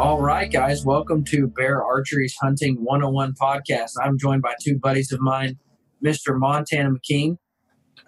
[0.00, 3.90] All right, guys, welcome to Bear Archery's Hunting 101 podcast.
[4.02, 5.58] I'm joined by two buddies of mine,
[6.02, 6.38] Mr.
[6.38, 7.36] Montana McKean.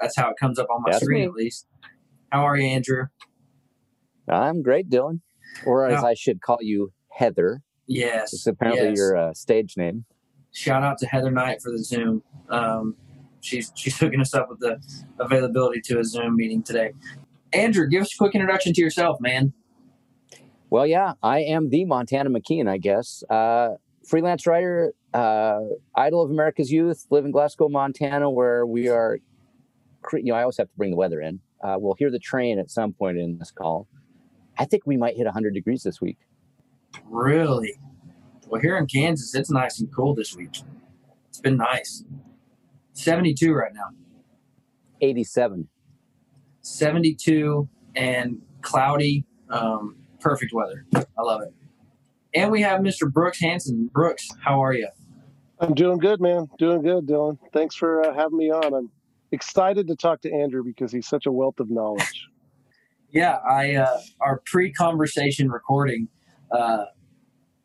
[0.00, 1.26] That's how it comes up on my That's screen, me.
[1.26, 1.66] at least.
[2.30, 3.08] How are you, Andrew?
[4.26, 5.20] I'm great, Dylan.
[5.66, 6.02] Or as.
[6.02, 7.60] I should call you, Heather.
[7.86, 8.32] Yes.
[8.32, 8.96] It's apparently yes.
[8.96, 10.06] your uh, stage name.
[10.50, 12.22] Shout out to Heather Knight for the Zoom.
[12.48, 12.96] Um,
[13.42, 14.80] she's she's hooking us up with the
[15.20, 16.92] availability to a Zoom meeting today.
[17.52, 19.52] Andrew, give us a quick introduction to yourself, man.
[20.72, 23.22] Well, yeah, I am the Montana McKean, I guess.
[23.28, 23.74] Uh,
[24.08, 25.58] freelance writer, uh,
[25.94, 29.18] idol of America's youth, live in Glasgow, Montana, where we are.
[30.00, 31.40] cre- You know, I always have to bring the weather in.
[31.62, 33.86] Uh, we'll hear the train at some point in this call.
[34.58, 36.16] I think we might hit 100 degrees this week.
[37.04, 37.74] Really?
[38.48, 40.56] Well, here in Kansas, it's nice and cool this week.
[41.28, 42.02] It's been nice.
[42.94, 43.90] 72 right now.
[45.02, 45.68] 87.
[46.62, 49.26] 72 and cloudy.
[49.50, 50.86] Um, perfect weather.
[50.94, 51.52] I love it.
[52.34, 53.12] And we have Mr.
[53.12, 53.90] Brooks Hanson.
[53.92, 54.88] Brooks, how are you?
[55.60, 56.48] I'm doing good, man.
[56.58, 57.38] Doing good, Dylan.
[57.52, 58.74] Thanks for uh, having me on.
[58.74, 58.90] I'm
[59.30, 62.28] excited to talk to Andrew because he's such a wealth of knowledge.
[63.14, 66.08] Yeah, I uh, our pre-conversation recording
[66.50, 66.86] uh,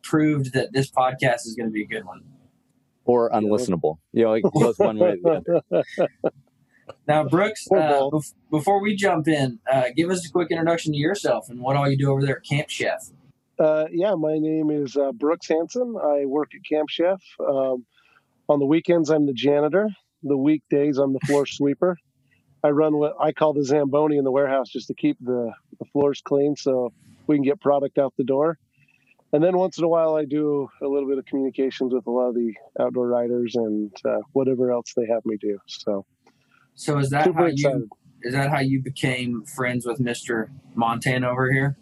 [0.02, 2.20] proved that this podcast is going to be a good one.
[3.06, 3.96] Or unlistenable.
[4.12, 6.08] You know, it goes one way or the other.
[7.06, 7.76] Now, Brooks, uh,
[8.10, 11.76] bef- before we jump in, uh, give us a quick introduction to yourself and what
[11.76, 13.10] all you do over there at Camp Chef.
[13.58, 15.96] uh, yeah, my name is uh, Brooks Hanson.
[16.02, 17.20] I work at Camp Chef.
[17.40, 17.84] Um,
[18.48, 19.88] on the weekends, I'm the janitor.
[20.22, 21.96] The weekdays, I'm the floor sweeper.
[22.64, 25.84] I run what I call the Zamboni in the warehouse just to keep the, the
[25.92, 26.92] floors clean so
[27.26, 28.58] we can get product out the door.
[29.32, 32.10] And then once in a while, I do a little bit of communications with a
[32.10, 35.58] lot of the outdoor riders and uh, whatever else they have me do.
[35.66, 36.06] So
[36.78, 37.80] So is that super how excited.
[37.80, 37.90] you
[38.22, 40.48] is that how you became friends with Mr.
[40.76, 41.76] Montana over here?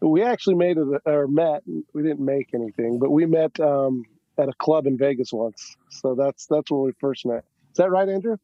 [0.00, 1.62] We actually made it or met.
[1.92, 4.04] We didn't make anything, but we met um,
[4.38, 5.76] at a club in Vegas once.
[5.90, 7.44] So that's that's where we first met.
[7.72, 8.36] Is that right, Andrew?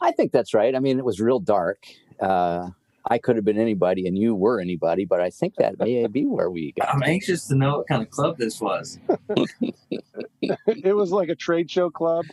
[0.00, 0.72] I think that's right.
[0.72, 1.78] I mean, it was real dark.
[2.20, 2.70] Uh,
[3.04, 6.26] I could have been anybody, and you were anybody, but I think that may be
[6.26, 6.94] where we got.
[6.94, 9.00] I'm anxious to know what kind of club this was.
[10.40, 12.24] it was like a trade show club.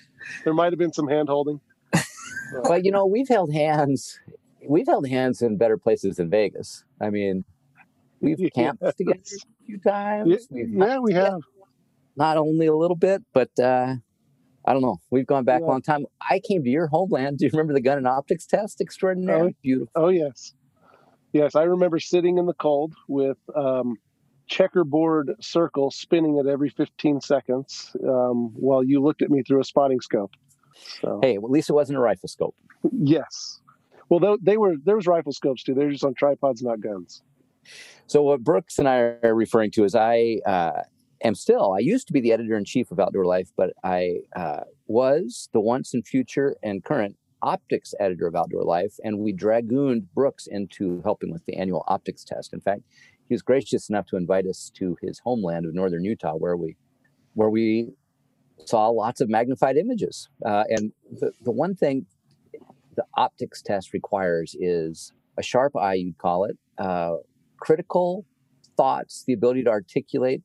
[0.43, 1.59] There might have been some hand holding.
[2.63, 4.19] But you know, we've held hands.
[4.67, 6.83] We've held hands in better places than Vegas.
[7.01, 7.43] I mean,
[8.21, 10.29] we've camped together a few times.
[10.29, 11.41] Yeah, We've yeah, we have.
[12.15, 13.95] not only a little bit, but uh,
[14.65, 14.97] I don't know.
[15.09, 15.67] We've gone back Yeah.
[15.67, 16.05] a long time.
[16.29, 17.37] I came to your homeland.
[17.39, 18.79] Do you remember the gun and optics test?
[18.81, 19.91] Extraordinary, beautiful.
[19.95, 20.53] Oh yes,
[21.33, 21.55] yes.
[21.55, 23.97] I remember sitting in the cold with um,
[24.47, 29.63] checkerboard circle spinning at every 15 seconds um, while you looked at me through a
[29.65, 30.31] spotting scope.
[31.01, 32.55] So Hey, well, at least it wasn't a rifle scope.
[32.91, 33.61] yes.
[34.09, 35.73] Well, they were there was rifle scopes too.
[35.73, 37.23] They're just on tripods, not guns.
[38.07, 40.81] So what Brooks and I are referring to is I uh,
[41.23, 41.73] am still.
[41.73, 45.49] I used to be the editor in chief of Outdoor Life, but I uh, was
[45.53, 50.47] the once and future and current optics editor of Outdoor Life, and we dragooned Brooks
[50.47, 52.53] into helping with the annual optics test.
[52.53, 52.81] In fact,
[53.27, 56.75] he was gracious enough to invite us to his homeland of northern Utah, where we
[57.35, 57.89] where we
[58.65, 60.29] saw lots of magnified images.
[60.45, 62.05] Uh, and the, the one thing
[62.95, 67.15] the optics test requires is a sharp eye, you'd call it, uh,
[67.57, 68.25] critical
[68.77, 70.41] thoughts, the ability to articulate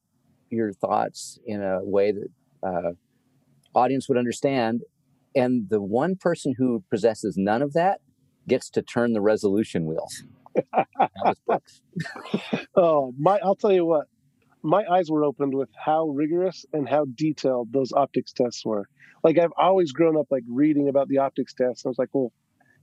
[0.50, 2.28] your thoughts in a way that
[2.62, 2.92] uh,
[3.74, 4.82] audience would understand.
[5.34, 8.00] And the one person who possesses none of that
[8.48, 10.08] gets to turn the resolution wheel.
[12.76, 13.38] Oh, my!
[13.42, 14.06] I'll tell you what.
[14.62, 18.88] My eyes were opened with how rigorous and how detailed those optics tests were.
[19.22, 21.84] Like I've always grown up like reading about the optics tests.
[21.84, 22.32] I was like, well,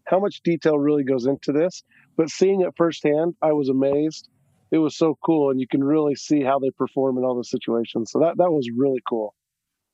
[0.06, 1.83] how much detail really goes into this?
[2.18, 4.30] But seeing it firsthand, I was amazed.
[4.72, 7.50] it was so cool, and you can really see how they perform in all those
[7.50, 8.12] situations.
[8.12, 9.33] So that that was really cool.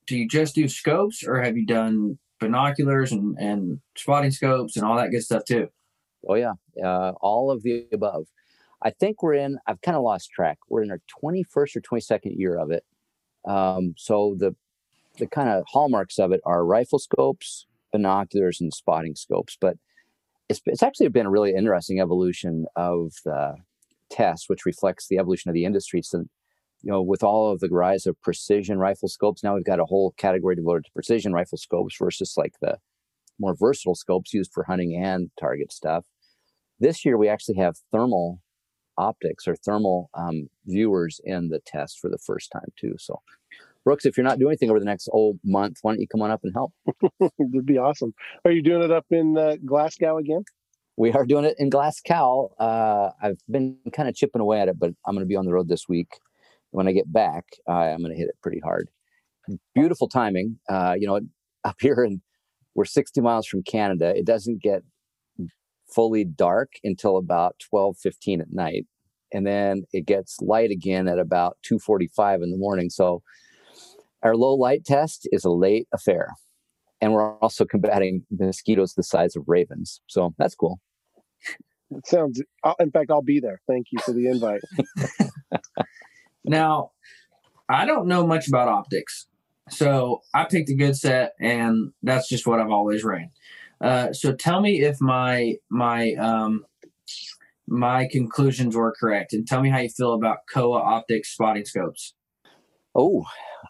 [0.06, 4.84] Do you just do scopes, or have you done binoculars and and spotting scopes and
[4.84, 5.68] all that good stuff too?
[6.28, 6.52] Oh yeah,
[6.84, 8.26] uh, all of the above.
[8.84, 9.58] I think we're in.
[9.66, 10.58] I've kind of lost track.
[10.68, 12.84] We're in our 21st or 22nd year of it.
[13.44, 14.54] Um, so the
[15.18, 19.56] the kind of hallmarks of it are rifle scopes, binoculars, and spotting scopes.
[19.60, 19.76] But
[20.48, 23.56] it's it's actually been a really interesting evolution of the
[24.10, 26.02] test, which reflects the evolution of the industry.
[26.02, 26.24] So,
[26.82, 29.84] you know, with all of the rise of precision rifle scopes, now we've got a
[29.84, 32.78] whole category devoted to precision rifle scopes versus like the
[33.38, 36.04] more versatile scopes used for hunting and target stuff.
[36.80, 38.40] This year, we actually have thermal
[38.98, 42.94] optics or thermal um, viewers in the test for the first time too.
[42.98, 43.20] So,
[43.84, 46.22] Brooks, if you're not doing anything over the next old month, why don't you come
[46.22, 46.72] on up and help?
[47.20, 48.14] It'd be awesome.
[48.44, 50.44] Are you doing it up in uh, Glasgow again?
[50.96, 52.52] We are doing it in Glasgow.
[52.58, 55.46] Uh, I've been kind of chipping away at it, but I'm going to be on
[55.46, 56.18] the road this week.
[56.70, 58.88] When I get back, uh, I'm going to hit it pretty hard.
[59.74, 60.58] Beautiful timing.
[60.68, 61.20] Uh, you know,
[61.64, 62.20] up here and
[62.74, 64.14] we're 60 miles from Canada.
[64.16, 64.82] It doesn't get
[65.94, 68.86] fully dark until about 12 15 at night.
[69.32, 72.90] And then it gets light again at about 2.45 in the morning.
[72.90, 73.22] So
[74.22, 76.28] our low light test is a late affair.
[77.00, 80.00] And we're also combating mosquitoes the size of ravens.
[80.06, 80.80] So that's cool.
[81.90, 82.40] It sounds
[82.78, 83.60] in fact i'll be there.
[83.66, 84.60] Thank you for the invite.
[86.44, 86.90] Now
[87.68, 89.26] i don't know much about optics.
[89.68, 93.30] So i picked a good set and that's just what i've always ran
[93.82, 96.64] uh, so tell me if my my um,
[97.66, 102.14] my conclusions were correct, and tell me how you feel about Kowa optics spotting scopes.
[102.94, 103.24] Oh,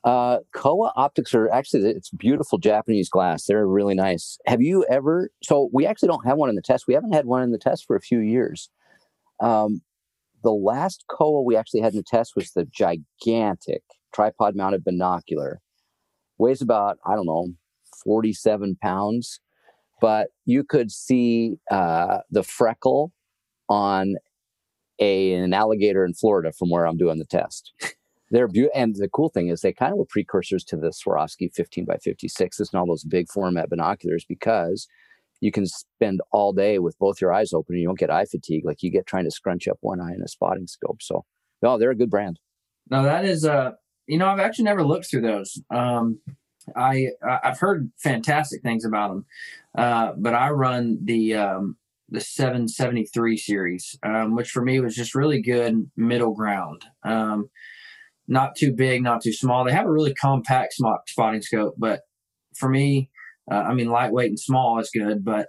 [0.04, 3.44] uh, Kowa optics are actually it's beautiful Japanese glass.
[3.44, 4.38] They're really nice.
[4.46, 5.30] Have you ever?
[5.42, 6.86] So we actually don't have one in the test.
[6.86, 8.68] We haven't had one in the test for a few years.
[9.40, 9.82] Um,
[10.42, 13.82] the last Kowa we actually had in the test was the gigantic
[14.12, 15.60] tripod mounted binocular.
[16.38, 17.48] Weighs about I don't know,
[18.04, 19.40] forty seven pounds
[20.02, 23.12] but you could see uh, the freckle
[23.68, 24.16] on
[24.98, 27.72] a, an alligator in Florida from where I'm doing the test.
[28.32, 28.80] They're beautiful.
[28.80, 31.98] And the cool thing is they kind of were precursors to the Swarovski 15 by
[32.04, 34.88] 56s and all those big format binoculars because
[35.40, 38.24] you can spend all day with both your eyes open and you don't get eye
[38.24, 41.00] fatigue like you get trying to scrunch up one eye in a spotting scope.
[41.00, 41.24] So,
[41.62, 42.40] no, they're a good brand.
[42.90, 43.72] No, that is, uh,
[44.08, 45.62] you know, I've actually never looked through those.
[45.70, 46.18] Um,
[46.76, 49.26] I I've heard fantastic things about them,
[49.76, 51.76] uh, but I run the um,
[52.08, 56.84] the 773 series, um, which for me was just really good middle ground.
[57.04, 57.48] Um,
[58.28, 59.64] not too big, not too small.
[59.64, 60.74] They have a really compact
[61.08, 62.02] spotting scope, but
[62.54, 63.10] for me,
[63.50, 65.48] uh, I mean, lightweight and small is good, but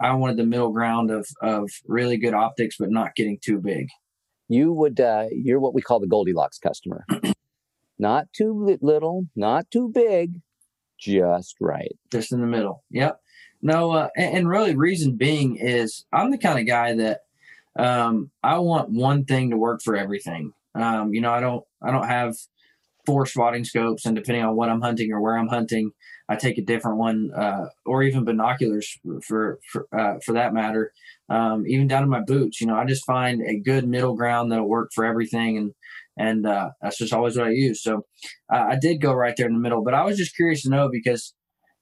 [0.00, 3.88] I wanted the middle ground of of really good optics, but not getting too big.
[4.48, 7.04] You would, uh, you're what we call the Goldilocks customer.
[7.98, 10.40] not too little, not too big,
[10.98, 11.96] just right.
[12.10, 12.84] Just in the middle.
[12.90, 13.20] Yep.
[13.62, 17.20] No, uh, and, and, really, reason being is I'm the kind of guy that
[17.76, 20.52] um, I want one thing to work for everything.
[20.74, 22.36] Um, you know, I don't, I don't have
[23.04, 25.92] four spotting scopes, and depending on what I'm hunting or where I'm hunting,
[26.28, 30.92] I take a different one, uh, or even binoculars for for uh, for that matter.
[31.28, 34.50] Um, even down to my boots, you know, I just find a good middle ground
[34.50, 35.74] that'll work for everything, and
[36.16, 37.82] and uh, that's just always what I use.
[37.82, 38.06] So
[38.48, 40.88] I did go right there in the middle, but I was just curious to know
[40.88, 41.34] because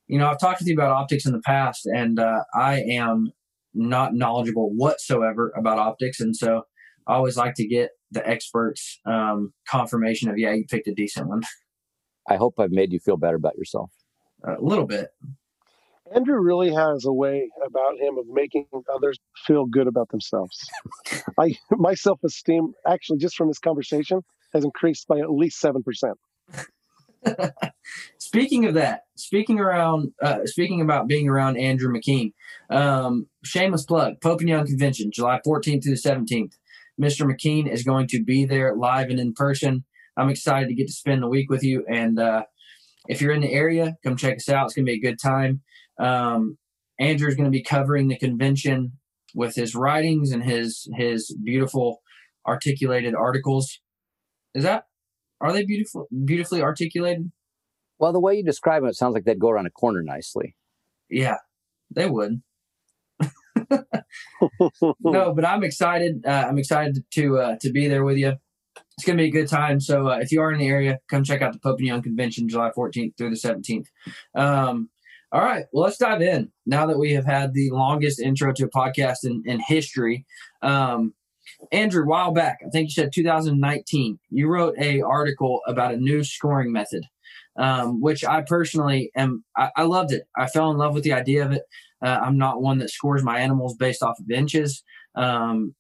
[0.09, 3.31] you know I've talked with you about optics in the past, and uh, I am
[3.75, 6.63] not knowledgeable whatsoever about optics, and so
[7.07, 11.29] I always like to get the experts um, confirmation of yeah, you picked a decent
[11.29, 11.43] one.
[12.29, 13.91] I hope I've made you feel better about yourself.
[14.47, 15.09] A little bit.
[16.15, 20.69] Andrew really has a way about him of making others feel good about themselves.
[21.39, 24.23] I my self esteem actually just from this conversation
[24.55, 26.17] has increased by at least seven percent.
[28.19, 32.33] speaking of that, speaking around, uh, speaking about being around Andrew McKean,
[32.71, 36.55] um, shameless plug, Pope and Young Convention, July 14th through the 17th.
[37.01, 37.27] Mr.
[37.27, 39.85] McKean is going to be there live and in person.
[40.17, 41.85] I'm excited to get to spend the week with you.
[41.89, 42.43] And uh,
[43.09, 44.67] if you're in the area, come check us out.
[44.67, 45.63] It's going to be a good time.
[46.01, 46.59] Um,
[46.99, 48.93] Andrew is going to be covering the convention
[49.35, 52.01] with his writings and his his beautiful
[52.47, 53.79] articulated articles.
[54.55, 54.85] Is that
[55.41, 57.31] are they beautiful beautifully articulated?
[57.99, 60.57] Well, the way you describe them, it sounds like they'd go around a corner nicely.
[61.11, 61.39] Yeah,
[61.91, 62.43] they would.
[65.01, 66.25] no, but I'm excited.
[66.27, 68.35] Uh, I'm excited to uh, to be there with you.
[68.97, 69.81] It's going to be a good time.
[69.81, 72.03] So uh, if you are in the area, come check out the Pope and Young
[72.03, 73.87] Convention, July 14th through the 17th.
[74.35, 74.91] Um,
[75.31, 76.51] all right, well, let's dive in.
[76.67, 80.25] Now that we have had the longest intro to a podcast in, in history,
[80.63, 81.15] um,
[81.73, 86.23] Andrew, while back, I think you said 2019, you wrote a article about a new
[86.23, 87.05] scoring method,
[87.57, 89.45] um, which I personally am.
[89.57, 90.25] I, I, loved it.
[90.37, 91.63] I fell in love with the idea of it.
[92.01, 94.85] Uh, I'm not one that scores my animals based off of inches.
[95.15, 95.75] Um,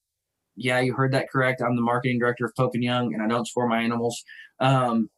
[0.56, 1.62] yeah, you heard that correct.
[1.62, 4.24] I'm the marketing director of Pope and Young, and I don't score my animals.
[4.58, 5.08] Um,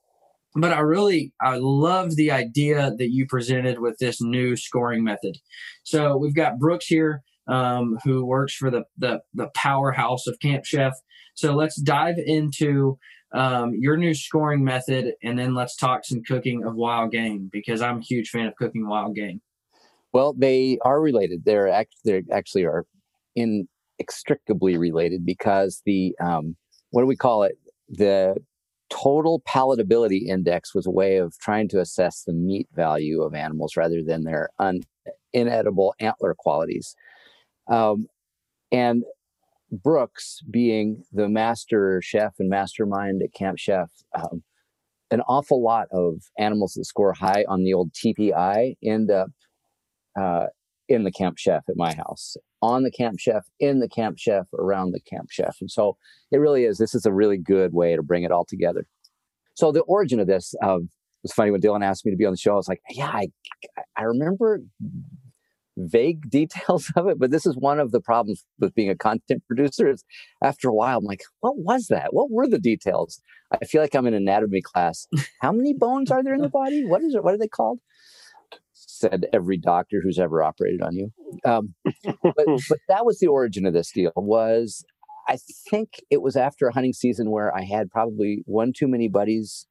[0.55, 5.38] but I really I love the idea that you presented with this new scoring method.
[5.85, 10.64] So we've got Brooks here, um, who works for the, the the powerhouse of Camp
[10.64, 10.95] Chef.
[11.35, 12.99] So let's dive into
[13.33, 17.83] um, your new scoring method, and then let's talk some cooking of wild game because
[17.83, 19.40] I'm a huge fan of cooking wild game.
[20.12, 21.45] Well, they are related.
[21.45, 22.87] They're act- they actually are
[23.37, 26.57] inextricably related because the um,
[26.90, 27.59] what do we call it?
[27.88, 28.37] The
[28.90, 33.76] total palatability index was a way of trying to assess the meat value of animals
[33.76, 34.83] rather than their un-
[35.33, 36.95] inedible antler qualities.
[37.69, 38.07] Um,
[38.73, 39.05] and
[39.71, 44.43] Brooks, being the master chef and mastermind at Camp Chef, um,
[45.11, 49.31] an awful lot of animals that score high on the old TPI end up
[50.19, 50.47] uh,
[50.88, 54.47] in the Camp Chef at my house, on the Camp Chef, in the Camp Chef,
[54.59, 55.57] around the Camp Chef.
[55.61, 55.97] And so
[56.33, 58.87] it really is, this is a really good way to bring it all together.
[59.55, 60.88] So the origin of this um,
[61.23, 62.52] was funny when Dylan asked me to be on the show.
[62.52, 63.29] I was like, yeah, I,
[63.97, 64.61] I remember
[65.77, 69.43] vague details of it, but this is one of the problems with being a content
[69.47, 70.05] producer is
[70.43, 72.12] after a while, I'm like, what was that?
[72.12, 73.21] What were the details?
[73.53, 75.07] I feel like I'm in anatomy class.
[75.41, 76.85] How many bones are there in the body?
[76.85, 77.25] What is it?
[77.25, 77.81] What are they called?
[78.73, 81.12] said every doctor who's ever operated on you.
[81.45, 81.75] Um,
[82.05, 84.12] but, but that was the origin of this deal.
[84.17, 84.85] Was
[85.29, 85.39] I
[85.71, 89.67] think it was after a hunting season where I had probably one too many buddies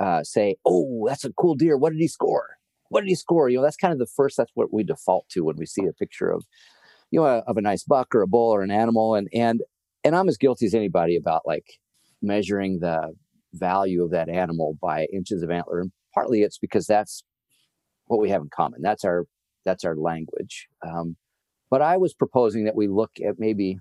[0.00, 1.76] uh, say, "Oh, that's a cool deer.
[1.76, 2.56] What did he score?
[2.92, 4.36] What did he score?" You know, that's kind of the first.
[4.36, 6.44] That's what we default to when we see a picture of,
[7.10, 9.14] you know, a, of a nice buck or a bull or an animal.
[9.14, 9.62] And and
[10.04, 11.66] and I'm as guilty as anybody about like
[12.20, 13.14] measuring the
[13.54, 15.80] value of that animal by inches of antler.
[15.80, 17.24] And partly it's because that's
[18.06, 18.80] what we have in common.
[18.82, 19.26] That's our
[19.64, 20.68] that's our language.
[20.86, 21.16] Um,
[21.70, 23.78] but I was proposing that we look at maybe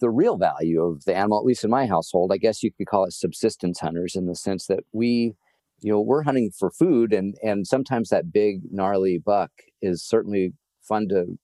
[0.00, 2.32] the real value of the animal, at least in my household.
[2.32, 5.34] I guess you could call it subsistence hunters in the sense that we,
[5.84, 9.50] you know, we're hunting for food, and and sometimes that big gnarly buck
[9.82, 10.54] is certainly
[10.88, 11.38] fun to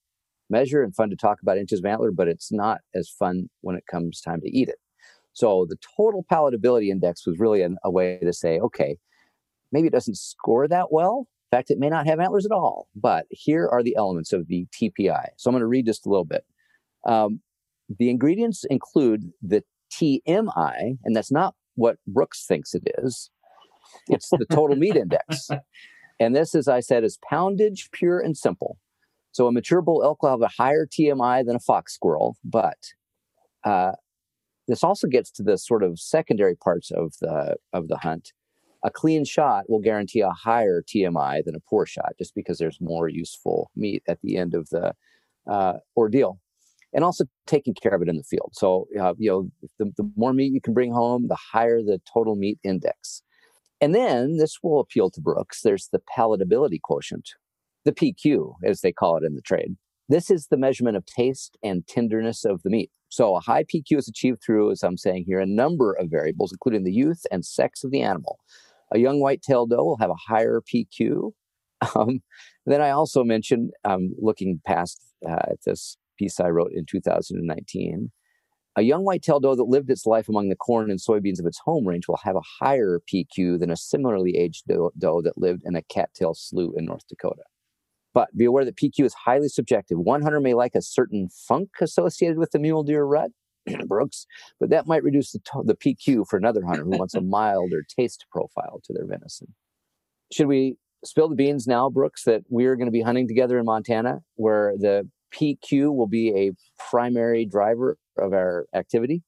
[0.49, 3.77] measure and fun to talk about inches of antler, but it's not as fun when
[3.77, 4.79] it comes time to eat it.
[5.35, 8.97] So the total palatability index was really an, a way to say, okay,
[9.73, 12.89] maybe it doesn't score that well, in fact, it may not have antlers at all,
[12.97, 15.27] but here are the elements of the TPI.
[15.37, 16.45] So I'm going to read just a little bit.
[17.07, 17.41] Um,
[17.99, 23.31] the ingredients include the TMI, and that's not what Brooks thinks it is.
[24.09, 25.49] It's the total meat index.
[26.23, 28.77] And this, as I said, is poundage, pure and simple.
[29.33, 32.77] So a mature bull elk will have a higher TMI than a fox squirrel, but
[33.65, 33.93] uh,
[34.69, 38.35] this also gets to the sort of secondary parts of the of the hunt
[38.83, 42.81] a clean shot will guarantee a higher TMI than a poor shot, just because there's
[42.81, 44.95] more useful meat at the end of the
[45.51, 46.39] uh, ordeal.
[46.93, 48.51] And also taking care of it in the field.
[48.53, 52.01] So, uh, you know, the, the more meat you can bring home, the higher the
[52.13, 53.23] total meat index.
[53.81, 55.63] And then this will appeal to Brooks.
[55.63, 57.31] There's the palatability quotient,
[57.85, 59.77] the PQ, as they call it in the trade.
[60.09, 62.91] This is the measurement of taste and tenderness of the meat.
[63.09, 66.53] So a high PQ is achieved through, as I'm saying here, a number of variables,
[66.53, 68.39] including the youth and sex of the animal,
[68.93, 71.33] a young white-tailed doe will have a higher PQ.
[71.95, 72.21] Um,
[72.67, 78.13] then I also mentioned, um, looking past uh, this piece I wrote in 2019,
[78.77, 81.61] a young white-tailed doe that lived its life among the corn and soybeans of its
[81.65, 85.63] home range will have a higher PQ than a similarly aged doe, doe that lived
[85.65, 87.43] in a cattail slough in North Dakota.
[88.15, 89.99] But be aware that PQ is highly subjective.
[89.99, 93.31] One hunter may like a certain funk associated with the mule deer rut,
[93.87, 94.27] Brooks,
[94.59, 98.27] but that might reduce the, the PQ for another hunter who wants a milder taste
[98.31, 99.55] profile to their venison.
[100.33, 103.65] Should we spill the beans now, Brooks, that we're going to be hunting together in
[103.65, 109.23] Montana where the PQ will be a primary driver of our activity?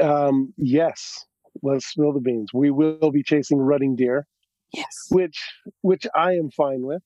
[0.00, 1.24] Um, yes,
[1.62, 2.50] let's spill the beans.
[2.54, 4.26] We will be chasing rutting deer.
[4.72, 4.86] Yes.
[5.10, 5.38] Which
[5.82, 7.02] which I am fine with.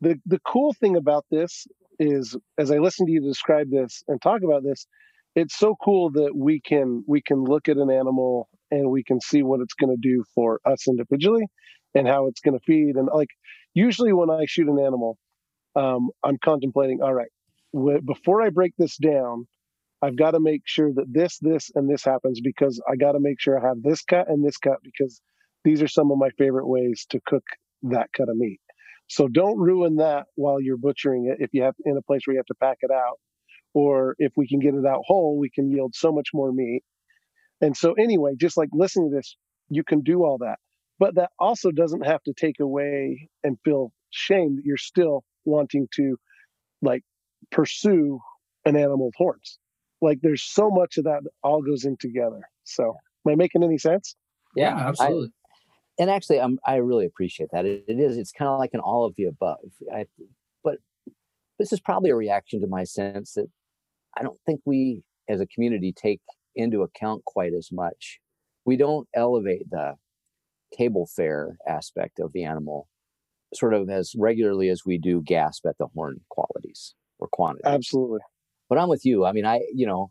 [0.00, 1.66] The the cool thing about this
[1.98, 4.86] is as I listen to you describe this and talk about this,
[5.34, 9.20] it's so cool that we can we can look at an animal and we can
[9.20, 11.46] see what it's going to do for us individually
[11.94, 13.28] and how it's going to feed and like
[13.74, 15.16] usually when i shoot an animal
[15.76, 17.30] um, i'm contemplating all right
[17.76, 19.46] wh- before i break this down
[20.04, 23.20] i've got to make sure that this this and this happens because i got to
[23.20, 25.20] make sure i have this cut and this cut because
[25.64, 27.44] these are some of my favorite ways to cook
[27.82, 28.60] that cut of meat
[29.08, 32.34] so don't ruin that while you're butchering it if you have in a place where
[32.34, 33.18] you have to pack it out
[33.74, 36.82] or if we can get it out whole, we can yield so much more meat.
[37.60, 39.36] And so, anyway, just like listening to this,
[39.68, 40.58] you can do all that.
[40.98, 45.88] But that also doesn't have to take away and feel shame that you're still wanting
[45.94, 46.16] to
[46.82, 47.02] like
[47.50, 48.20] pursue
[48.64, 49.58] an animal with horns.
[50.04, 52.42] Like there's so much of that, that all goes in together.
[52.64, 52.96] So,
[53.26, 54.16] am I making any sense?
[54.54, 55.28] Yeah, absolutely.
[55.28, 57.64] I, and actually, I'm, I really appreciate that.
[57.64, 58.16] It, it is.
[58.16, 59.58] It's kind of like an all of the above.
[59.92, 60.06] I,
[60.62, 60.78] but
[61.58, 63.46] this is probably a reaction to my sense that
[64.16, 66.20] I don't think we as a community take
[66.54, 68.20] into account quite as much.
[68.64, 69.94] We don't elevate the
[70.76, 72.88] table fare aspect of the animal
[73.54, 77.62] sort of as regularly as we do gasp at the horn qualities or quantity.
[77.64, 78.20] Absolutely.
[78.68, 79.24] But I'm with you.
[79.24, 80.10] I mean, I, you know,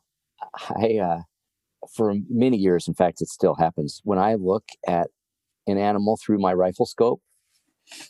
[0.70, 1.22] I, uh,
[1.96, 4.02] for many years, in fact, it still happens.
[4.04, 5.08] When I look at
[5.68, 7.22] an animal through my rifle scope,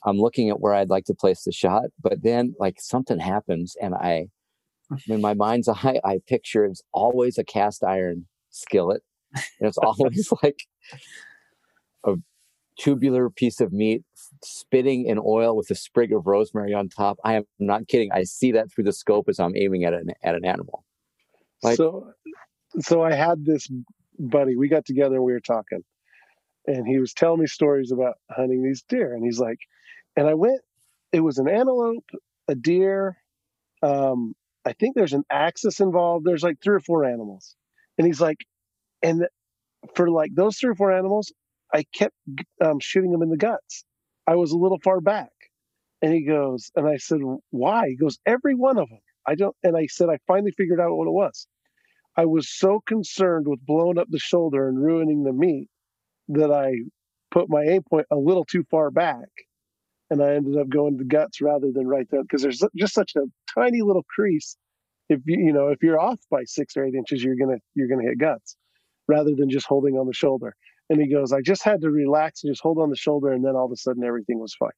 [0.06, 3.76] I'm looking at where I'd like to place the shot, but then like something happens
[3.82, 4.28] and I,
[5.08, 9.02] in my mind's eye, I picture it's always a cast iron skillet.
[9.34, 10.60] And it's always like
[12.78, 14.04] tubular piece of meat
[14.44, 17.18] spitting in oil with a sprig of rosemary on top.
[17.24, 18.12] I am not kidding.
[18.12, 20.84] I see that through the scope as I'm aiming at an at an animal.
[21.62, 22.12] Like, so,
[22.80, 23.68] so I had this
[24.20, 24.56] buddy.
[24.56, 25.84] We got together we were talking,
[26.68, 29.14] and he was telling me stories about hunting these deer.
[29.14, 29.60] And he's like,
[30.16, 30.62] and I went.
[31.12, 32.10] It was an antelope,
[32.48, 33.18] a deer.
[33.84, 34.34] Um,
[34.66, 36.26] I think there's an axis involved.
[36.26, 37.56] There's like three or four animals,
[37.98, 38.46] and he's like,
[39.02, 39.28] and
[39.96, 41.32] for like those three or four animals,
[41.74, 42.16] I kept
[42.64, 43.84] um, shooting him in the guts.
[44.28, 45.32] I was a little far back.
[46.02, 47.20] And he goes, and I said,
[47.52, 47.88] why?
[47.90, 49.00] He goes, every one of them.
[49.26, 51.48] I don't, and I said, I finally figured out what it was.
[52.18, 55.70] I was so concerned with blowing up the shoulder and ruining the meat
[56.28, 56.74] that I
[57.32, 59.30] put my aim point a little too far back.
[60.10, 62.94] And I ended up going to the guts rather than right there because there's just
[62.94, 63.22] such a
[63.58, 64.58] tiny little crease.
[65.10, 67.62] If you, you know, if you're off by six or eight inches, you're going to,
[67.74, 68.58] you're going to hit guts
[69.08, 70.54] rather than just holding on the shoulder.
[70.90, 73.44] And he goes, I just had to relax and just hold on the shoulder, and
[73.44, 74.70] then all of a sudden everything was fine.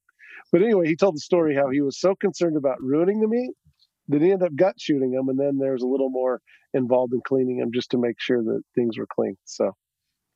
[0.52, 3.52] But anyway, he told the story how he was so concerned about ruining the meat
[4.10, 5.30] that he ended up gut shooting him.
[5.30, 6.42] and then there's a little more
[6.74, 9.36] involved in cleaning him just to make sure that things were clean.
[9.46, 9.72] So,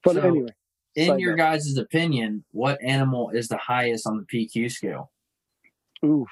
[0.04, 0.50] but so anyway,
[0.96, 5.12] in your guys' opinion, what animal is the highest on the PQ scale?
[6.04, 6.30] Oof.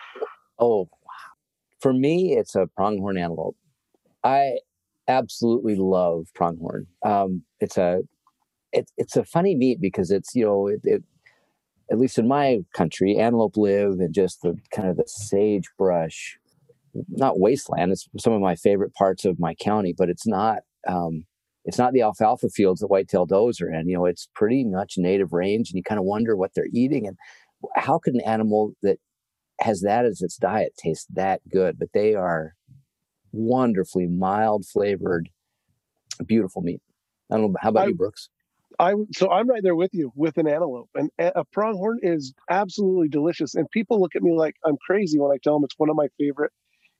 [0.59, 1.13] Oh, wow.
[1.79, 3.57] for me, it's a pronghorn antelope.
[4.23, 4.57] I
[5.07, 6.87] absolutely love pronghorn.
[7.05, 8.01] Um, it's a
[8.71, 11.03] it, it's a funny meat because it's you know it, it,
[11.91, 16.37] at least in my country antelope live in just the kind of the sagebrush
[17.09, 21.25] not wasteland it's some of my favorite parts of my county but it's not um,
[21.65, 24.95] it's not the alfalfa fields that whitetail does are in you know it's pretty much
[24.97, 27.17] native range and you kind of wonder what they're eating and
[27.75, 28.97] how could an animal that
[29.59, 31.79] has that as its diet taste that good?
[31.79, 32.53] But they are
[33.31, 35.29] wonderfully mild flavored
[36.25, 36.81] beautiful meat.
[37.31, 38.29] I don't know how about I, you brooks
[38.79, 43.07] I so I'm right there with you with an antelope, and a pronghorn is absolutely
[43.09, 43.55] delicious.
[43.55, 45.95] And people look at me like I'm crazy when I tell them it's one of
[45.95, 46.51] my favorite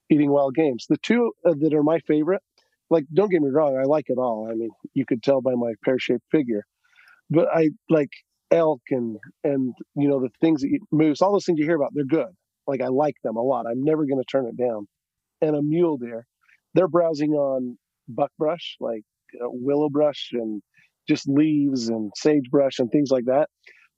[0.10, 0.86] eating wild games.
[0.90, 2.42] The two uh, that are my favorite,
[2.90, 4.48] like don't get me wrong, I like it all.
[4.52, 6.66] I mean, you could tell by my pear shaped figure,
[7.30, 8.12] but I like
[8.52, 11.76] elk and and you know the things that eat moose, all those things you hear
[11.78, 11.92] about.
[11.94, 12.34] They're good.
[12.68, 13.68] Like I like them a lot.
[13.68, 14.88] I'm never going to turn it down.
[15.42, 16.28] And a mule deer,
[16.74, 17.78] they're browsing on
[18.10, 19.04] buckbrush like
[19.36, 20.62] uh, willow brush and
[21.08, 23.50] just leaves and sagebrush and things like that.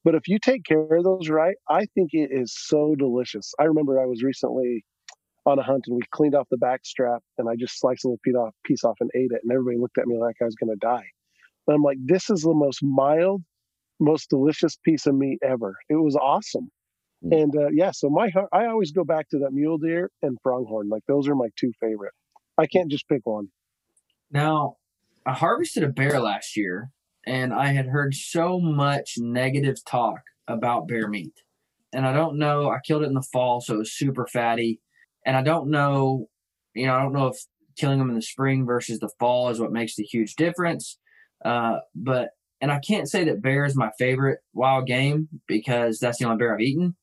[0.03, 3.53] But if you take care of those right, I think it is so delicious.
[3.59, 4.85] I remember I was recently
[5.45, 8.07] on a hunt and we cleaned off the back strap and I just sliced a
[8.07, 9.41] little piece off, piece off and ate it.
[9.43, 11.05] And everybody looked at me like I was going to die.
[11.67, 13.41] And I'm like, this is the most mild,
[13.99, 15.75] most delicious piece of meat ever.
[15.89, 16.69] It was awesome.
[17.23, 17.43] Mm.
[17.43, 20.37] And uh, yeah, so my heart I always go back to that mule deer and
[20.41, 20.89] pronghorn.
[20.89, 22.13] Like those are my two favorite.
[22.57, 23.47] I can't just pick one.
[24.31, 24.75] Now,
[25.25, 26.91] I harvested a bear last year
[27.29, 31.33] and I had heard so much negative talk about bear meat.
[31.93, 34.81] And I don't know, I killed it in the fall, so it was super fatty.
[35.27, 36.27] And I don't know,
[36.73, 37.37] you know, I don't know if
[37.77, 40.97] killing them in the spring versus the fall is what makes the huge difference.
[41.45, 42.29] Uh, but,
[42.61, 46.37] and I can't say that bear is my favorite wild game because that's the only
[46.37, 46.95] bear I've eaten.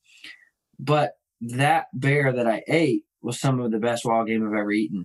[0.80, 4.72] But that bear that I ate was some of the best wild game I've ever
[4.72, 5.04] eaten.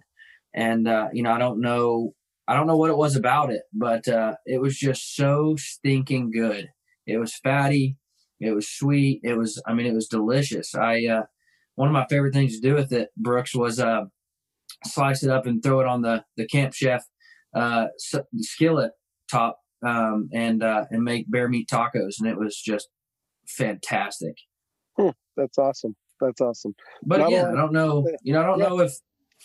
[0.56, 2.16] And, uh, you know, I don't know
[2.52, 6.32] I don't know what it was about it, but uh, it was just so stinking
[6.32, 6.68] good.
[7.08, 7.96] It was fatty.
[8.42, 9.22] It was sweet.
[9.24, 10.76] It was, I mean, it was delicious.
[10.76, 11.24] I, uh,
[11.76, 14.02] one of my favorite things to do with it, Brooks, was uh,
[14.84, 17.06] slice it up and throw it on the, the Camp Chef
[17.56, 17.88] uh,
[18.36, 18.92] skillet
[19.32, 22.16] top um, and, uh, and make bear meat tacos.
[22.20, 22.90] And it was just
[23.48, 24.36] fantastic.
[25.00, 25.96] Hmm, that's awesome.
[26.20, 26.76] That's awesome.
[27.04, 28.06] But Not yeah, I don't know.
[28.24, 28.68] You know, I don't yeah.
[28.68, 28.92] know if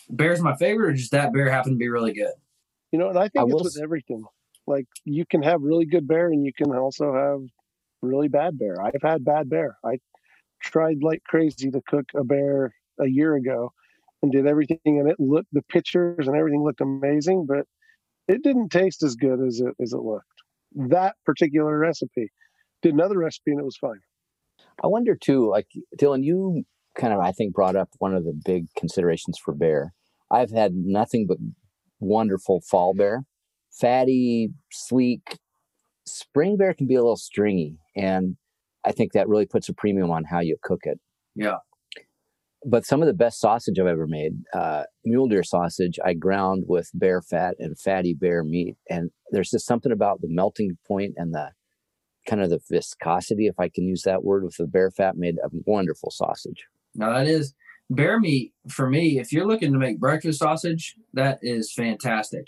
[0.09, 2.33] bear's my favorite, or just that bear happened to be really good?
[2.97, 4.23] You know, and I think I it's with s- everything.
[4.67, 7.41] Like you can have really good bear, and you can also have
[8.01, 8.81] really bad bear.
[8.81, 9.77] I've had bad bear.
[9.85, 9.99] I
[10.63, 13.71] tried like crazy to cook a bear a year ago,
[14.23, 17.65] and did everything, and it looked the pictures and everything looked amazing, but
[18.27, 20.25] it didn't taste as good as it as it looked.
[20.75, 22.29] That particular recipe.
[22.83, 24.01] Did another recipe, and it was fine.
[24.83, 25.67] I wonder too, like
[25.99, 26.63] Dylan, you
[26.97, 29.93] kind of I think brought up one of the big considerations for bear.
[30.31, 31.37] I've had nothing but
[31.99, 33.23] wonderful fall bear,
[33.71, 35.37] fatty, sleek.
[36.05, 38.37] Spring bear can be a little stringy, and
[38.85, 40.99] I think that really puts a premium on how you cook it.
[41.35, 41.57] Yeah.
[42.65, 46.63] But some of the best sausage I've ever made, uh, mule deer sausage, I ground
[46.67, 51.13] with bear fat and fatty bear meat, and there's just something about the melting point
[51.17, 51.51] and the
[52.27, 55.35] kind of the viscosity, if I can use that word, with the bear fat made
[55.43, 56.65] a wonderful sausage.
[56.95, 57.53] Now that is
[57.89, 59.19] bear meat for me.
[59.19, 62.45] If you're looking to make breakfast sausage, that is fantastic.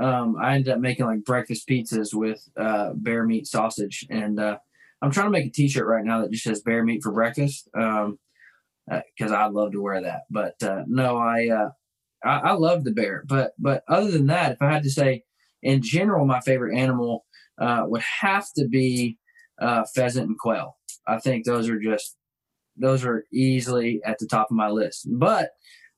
[0.00, 4.58] Um, I ended up making like breakfast pizzas with uh, bear meat sausage, and uh,
[5.02, 7.68] I'm trying to make a T-shirt right now that just says "bear meat for breakfast"
[7.72, 10.22] because I'd love to wear that.
[10.30, 11.70] But uh, no, I, uh,
[12.24, 13.24] I I love the bear.
[13.26, 15.24] But but other than that, if I had to say
[15.62, 17.24] in general, my favorite animal
[17.58, 19.18] uh, would have to be
[19.60, 20.76] uh, pheasant and quail.
[21.06, 22.16] I think those are just
[22.80, 25.06] those are easily at the top of my list.
[25.10, 25.50] But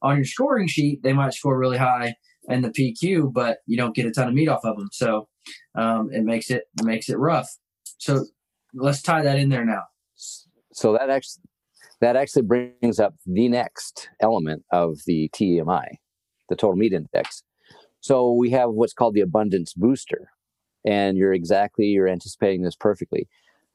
[0.02, 2.16] on your scoring sheet, they might score really high
[2.48, 5.28] in the PQ, but you don't get a ton of meat off of them, so
[5.74, 7.48] um, it makes it makes it rough.
[7.98, 8.26] So
[8.74, 9.82] let's tie that in there now.
[10.72, 11.42] So that actually
[12.00, 15.86] that actually brings up the next element of the TMI,
[16.48, 17.44] the total meat index.
[18.00, 20.28] So we have what's called the abundance booster,
[20.84, 23.28] and you're exactly you're anticipating this perfectly.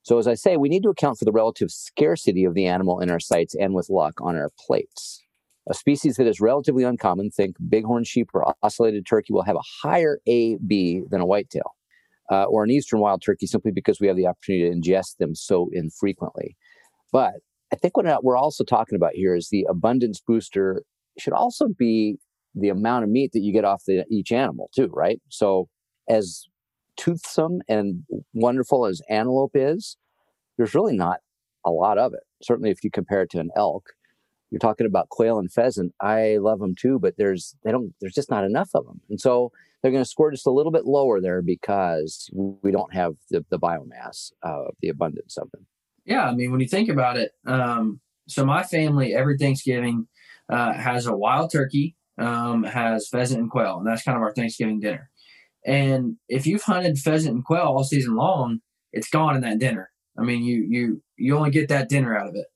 [0.07, 3.01] So as I say, we need to account for the relative scarcity of the animal
[3.01, 5.21] in our sights and with luck on our plates.
[5.69, 9.85] A species that is relatively uncommon, think bighorn sheep or ocellated turkey, will have a
[9.85, 11.75] higher AB than a whitetail,
[12.31, 15.35] uh, or an eastern wild turkey, simply because we have the opportunity to ingest them
[15.35, 16.55] so infrequently.
[17.11, 17.33] But
[17.73, 20.83] I think what we're also talking about here is the abundance booster
[21.19, 22.15] should also be
[22.55, 25.19] the amount of meat that you get off the, each animal, too, right?
[25.27, 25.67] So,
[26.07, 26.45] as
[26.97, 29.97] toothsome and wonderful as antelope is,
[30.57, 31.19] there's really not
[31.65, 32.23] a lot of it.
[32.41, 33.89] Certainly, if you compare it to an elk,
[34.51, 35.93] you're talking about quail and pheasant.
[36.01, 39.19] I love them too, but there's they don't there's just not enough of them, and
[39.19, 43.13] so they're going to score just a little bit lower there because we don't have
[43.29, 45.67] the, the biomass of the abundance of them.
[46.05, 50.07] Yeah, I mean, when you think about it, um, so my family every Thanksgiving
[50.49, 54.33] uh, has a wild turkey, um, has pheasant and quail, and that's kind of our
[54.33, 55.09] Thanksgiving dinner.
[55.67, 58.59] And if you've hunted pheasant and quail all season long,
[58.93, 59.91] it's gone in that dinner.
[60.17, 62.47] I mean, you you you only get that dinner out of it.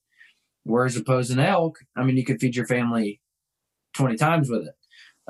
[0.64, 3.22] Whereas opposed to an elk, I mean, you could feed your family
[3.94, 4.76] twenty times with it.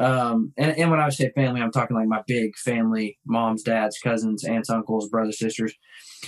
[0.01, 3.99] Um, and, and when I say family, I'm talking like my big family, moms, dads,
[3.99, 5.73] cousins, aunts, uncles, brothers, sisters.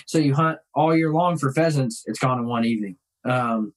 [0.05, 2.97] So you hunt all year long for pheasants, it's gone in one evening.
[3.25, 3.73] Um,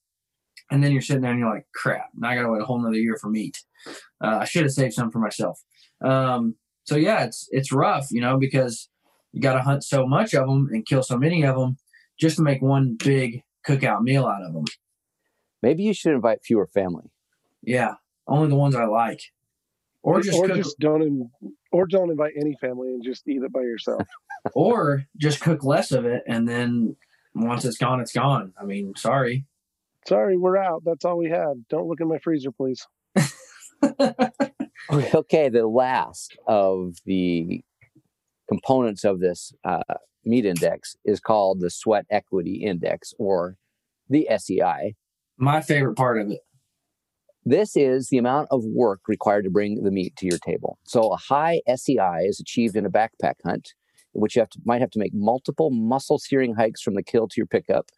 [0.70, 2.64] and then you're sitting there and you're like, crap, now I got to wait a
[2.64, 3.62] whole nother year for meat.
[4.22, 5.62] Uh, I should have saved some for myself.
[6.04, 6.56] Um,
[6.86, 8.88] so yeah, it's, it's rough, you know, because
[9.32, 11.76] you got to hunt so much of them and kill so many of them
[12.18, 14.64] just to make one big cookout meal out of them.
[15.62, 17.10] Maybe you should invite fewer family.
[17.62, 17.94] Yeah.
[18.26, 19.20] Only the ones I like.
[20.02, 21.30] Or just, or cook, just don't in,
[21.72, 24.02] or don't invite any family and just eat it by yourself.
[24.54, 26.22] or just cook less of it.
[26.26, 26.96] And then
[27.34, 28.52] once it's gone, it's gone.
[28.60, 29.44] I mean, sorry.
[30.06, 30.82] Sorry, we're out.
[30.84, 31.64] That's all we had.
[31.68, 32.86] Don't look in my freezer, please.
[34.90, 37.62] Okay, the last of the
[38.48, 39.82] components of this uh,
[40.24, 43.56] meat index is called the sweat equity index or
[44.08, 44.94] the SEI.
[45.38, 46.40] My favorite part of it.
[47.44, 50.78] This is the amount of work required to bring the meat to your table.
[50.84, 53.72] So a high SEI is achieved in a backpack hunt,
[54.14, 57.04] in which you have to, might have to make multiple muscle searing hikes from the
[57.04, 57.90] kill to your pickup,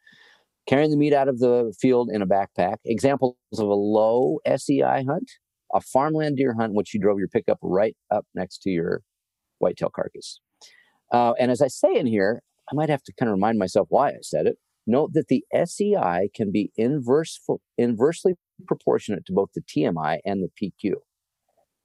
[0.67, 2.77] carrying the meat out of the field in a backpack.
[2.85, 5.31] Examples of a low SEI hunt,
[5.73, 9.03] a farmland deer hunt in which you drove your pickup right up next to your
[9.59, 10.41] whitetail carcass.
[11.13, 13.87] Uh, and as I say in here, I might have to kind of remind myself
[13.91, 14.59] why I said it.
[14.87, 17.39] Note that the SEI can be inverse,
[17.77, 18.35] inversely
[18.67, 20.51] proportionate to both the TMI and the
[20.85, 20.95] PQ.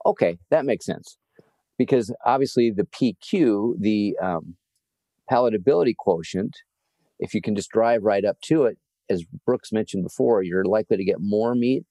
[0.06, 1.17] Okay, that makes sense
[1.78, 4.56] because obviously the PQ, the um,
[5.30, 6.56] palatability quotient,
[7.19, 8.78] if you can just drive right up to it,
[9.10, 11.84] as Brooks mentioned before, you're likely to get more meat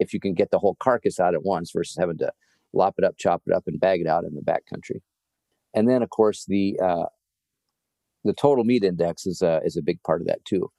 [0.00, 2.32] if you can get the whole carcass out at once versus having to
[2.72, 5.00] lop it up, chop it up, and bag it out in the backcountry.
[5.74, 7.06] And then, of course, the uh,
[8.24, 10.70] the total meat index is a is a big part of that too.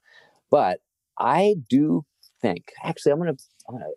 [0.50, 0.80] But
[1.18, 2.04] I do
[2.42, 3.36] think, actually, I'm gonna
[3.68, 3.90] I'm gonna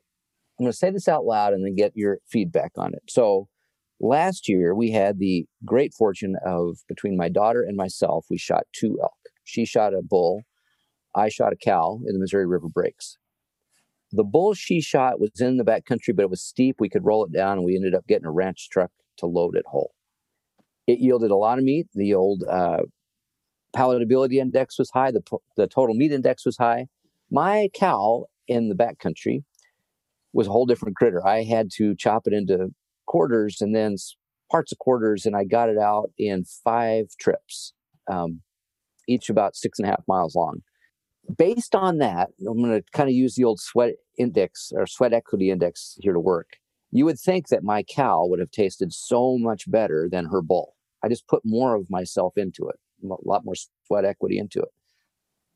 [0.60, 3.04] I'm to say this out loud and then get your feedback on it.
[3.10, 3.50] So,
[4.00, 8.64] last year we had the great fortune of between my daughter and myself, we shot
[8.74, 9.12] two elk.
[9.44, 10.44] She shot a bull,
[11.16, 13.18] I shot a cow in the Missouri River Breaks.
[14.16, 16.78] The bull she shot was in the back country, but it was steep.
[16.80, 19.56] We could roll it down, and we ended up getting a ranch truck to load
[19.56, 19.94] it whole.
[20.88, 21.88] It yielded a lot of meat.
[21.94, 22.84] The old uh,
[23.76, 25.12] palatability index was high.
[25.12, 25.22] The,
[25.58, 26.88] the total meat index was high.
[27.32, 29.44] My cow in the back country
[30.34, 31.26] was a whole different critter.
[31.26, 32.70] I had to chop it into
[33.08, 33.96] quarters and then
[34.52, 37.74] parts of quarters, and I got it out in five trips,
[38.10, 38.42] um,
[39.08, 40.62] each about six and a half miles long.
[41.38, 45.14] Based on that, I'm going to kind of use the old sweat index or sweat
[45.14, 46.58] equity index here to work.
[46.92, 50.76] You would think that my cow would have tasted so much better than her bull.
[51.04, 53.56] I just put more of myself into it, a lot more
[53.88, 54.70] sweat equity into it.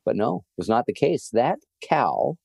[0.05, 1.29] But no, it was not the case.
[1.31, 2.37] That cow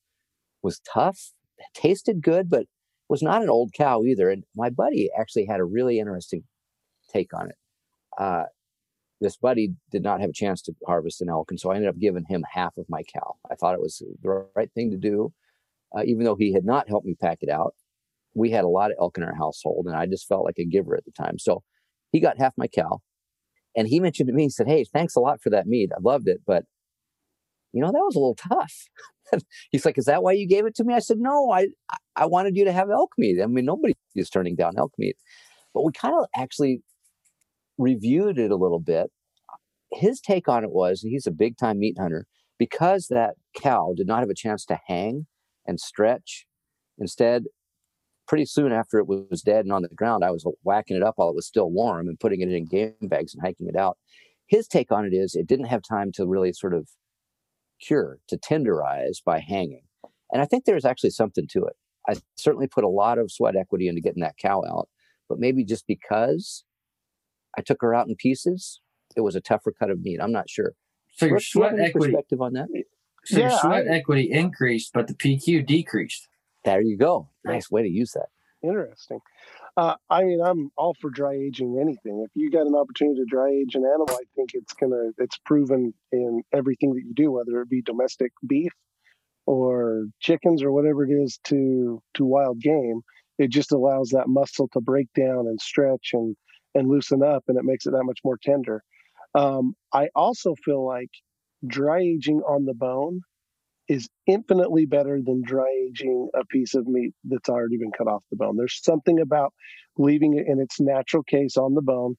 [0.61, 1.31] was tough,
[1.73, 2.65] tasted good, but
[3.09, 4.29] was not an old cow either.
[4.29, 6.43] And my buddy actually had a really interesting
[7.11, 7.55] take on it.
[8.17, 8.43] Uh,
[9.21, 11.89] this buddy did not have a chance to harvest an elk, and so I ended
[11.89, 13.35] up giving him half of my cow.
[13.49, 15.33] I thought it was the right thing to do,
[15.97, 17.73] uh, even though he had not helped me pack it out.
[18.33, 20.65] We had a lot of elk in our household, and I just felt like a
[20.65, 21.39] giver at the time.
[21.39, 21.63] So
[22.11, 22.99] he got half my cow,
[23.75, 25.91] and he mentioned to me, he said, "Hey, thanks a lot for that meat.
[25.95, 26.65] I loved it, but
[27.71, 28.73] you know that was a little tough."
[29.71, 31.67] He's like, "Is that why you gave it to me?" I said, "No, I
[32.15, 33.41] I wanted you to have elk meat.
[33.41, 35.15] I mean, nobody is turning down elk meat."
[35.73, 36.81] But we kind of actually
[37.77, 39.11] reviewed it a little bit.
[39.91, 42.25] His take on it was and he's a big time meat hunter
[42.57, 45.27] because that cow did not have a chance to hang
[45.65, 46.45] and stretch.
[46.97, 47.45] Instead,
[48.27, 51.15] pretty soon after it was dead and on the ground, I was whacking it up
[51.17, 53.97] while it was still warm and putting it in game bags and hiking it out.
[54.47, 56.87] His take on it is it didn't have time to really sort of
[57.81, 59.83] cure, to tenderize by hanging.
[60.31, 61.75] And I think there's actually something to it.
[62.07, 64.87] I certainly put a lot of sweat equity into getting that cow out,
[65.27, 66.63] but maybe just because
[67.57, 68.81] I took her out in pieces,
[69.15, 70.19] it was a tougher cut of meat.
[70.21, 70.73] I'm not sure.
[71.15, 72.67] So your sweat equity perspective on that?
[73.25, 76.27] So yeah, your sweat I, equity increased, but the PQ decreased.
[76.65, 77.29] There you go.
[77.43, 78.27] Nice way to use that.
[78.63, 79.19] Interesting.
[79.77, 82.25] Uh, I mean, I'm all for dry aging anything.
[82.25, 85.37] If you got an opportunity to dry age an animal, I think it's gonna it's
[85.45, 88.71] proven in everything that you do, whether it be domestic beef
[89.45, 93.01] or chickens or whatever it is to to wild game.
[93.37, 96.35] It just allows that muscle to break down and stretch and
[96.75, 98.83] and loosen up, and it makes it that much more tender.
[99.33, 101.09] Um, I also feel like
[101.65, 103.21] dry aging on the bone
[103.87, 108.23] is infinitely better than dry aging a piece of meat that's already been cut off
[108.31, 108.57] the bone.
[108.57, 109.53] There's something about
[109.97, 112.15] leaving it in its natural case on the bone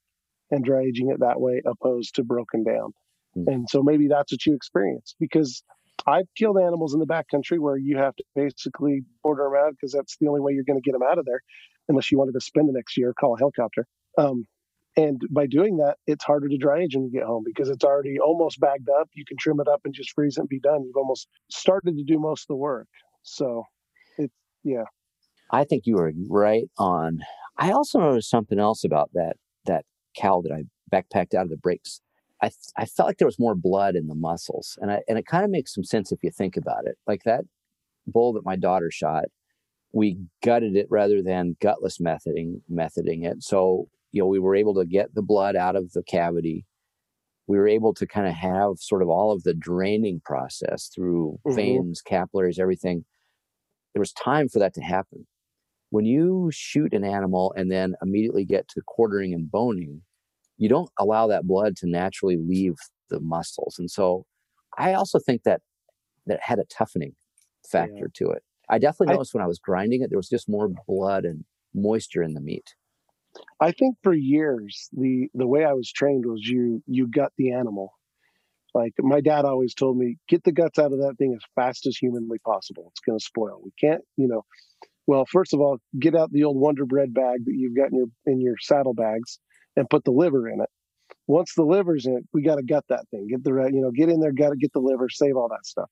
[0.51, 2.93] and dry aging it that way opposed to broken down.
[3.37, 3.49] Mm-hmm.
[3.49, 5.63] And so maybe that's what you experience because
[6.07, 9.93] I've killed animals in the backcountry where you have to basically order them out because
[9.93, 11.41] that's the only way you're going to get them out of there
[11.89, 13.87] unless you wanted to spend the next year, call a helicopter.
[14.17, 14.47] Um,
[14.97, 17.85] and by doing that, it's harder to dry age when you get home because it's
[17.85, 19.11] already almost bagged up.
[19.13, 20.85] You can trim it up and just freeze it and be done.
[20.85, 22.89] You've almost started to do most of the work.
[23.23, 23.65] So
[24.17, 24.33] it's,
[24.65, 24.85] yeah.
[25.51, 27.21] I think you were right on.
[27.59, 29.85] I also noticed something else about that, that
[30.17, 32.01] cow that I backpacked out of the Breaks.
[32.43, 35.27] I, I felt like there was more blood in the muscles and I, and it
[35.27, 36.97] kind of makes some sense if you think about it.
[37.07, 37.45] Like that
[38.07, 39.25] bull that my daughter shot,
[39.93, 43.43] we gutted it rather than gutless methoding methoding it.
[43.43, 46.65] So you know, we were able to get the blood out of the cavity.
[47.47, 51.39] We were able to kind of have sort of all of the draining process through
[51.47, 51.57] mm-hmm.
[51.57, 53.05] veins, capillaries, everything.
[53.95, 55.27] There was time for that to happen.
[55.91, 60.03] When you shoot an animal and then immediately get to quartering and boning,
[60.59, 62.75] you don't allow that blood to naturally leave
[63.09, 63.77] the muscles.
[63.79, 64.27] And so
[64.77, 65.61] I also think that
[66.27, 67.15] that had a toughening
[67.71, 68.27] factor yeah.
[68.27, 68.43] to it.
[68.69, 71.45] I definitely noticed I, when I was grinding it, there was just more blood and
[71.73, 72.75] moisture in the meat.
[73.61, 77.53] I think for years the the way I was trained was you you gut the
[77.53, 77.93] animal.
[78.75, 81.87] Like my dad always told me, get the guts out of that thing as fast
[81.87, 82.89] as humanly possible.
[82.91, 83.61] It's going to spoil.
[83.65, 84.43] We can't, you know.
[85.07, 87.97] Well, first of all, get out the old Wonder Bread bag that you've got in
[87.97, 89.39] your in your saddle bags
[89.77, 90.69] and put the liver in it.
[91.27, 93.29] Once the liver's in it, we got to gut that thing.
[93.29, 95.65] Get the you know get in there, got to get the liver, save all that
[95.65, 95.89] stuff.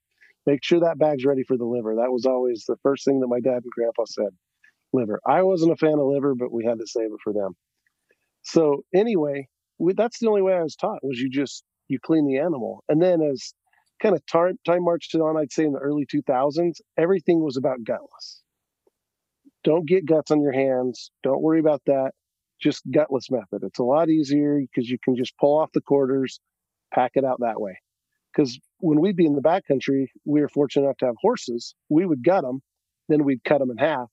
[0.47, 1.95] Make sure that bag's ready for the liver.
[1.97, 4.31] That was always the first thing that my dad and grandpa said
[4.95, 5.21] liver.
[5.27, 7.53] I wasn't a fan of liver, but we had to save it for them.
[8.43, 12.27] So anyway, we, that's the only way I was taught was you just you clean
[12.27, 13.53] the animal, and then as
[14.03, 17.85] kind of time time marched on, I'd say in the early 2000s, everything was about
[17.85, 18.43] gutless.
[19.65, 21.11] Don't get guts on your hands.
[21.23, 22.13] Don't worry about that.
[22.61, 23.63] Just gutless method.
[23.63, 26.39] It's a lot easier because you can just pull off the quarters,
[26.93, 27.79] pack it out that way.
[28.33, 31.75] Because when we'd be in the backcountry, we were fortunate enough to have horses.
[31.89, 32.61] We would gut them,
[33.09, 34.09] then we'd cut them in half,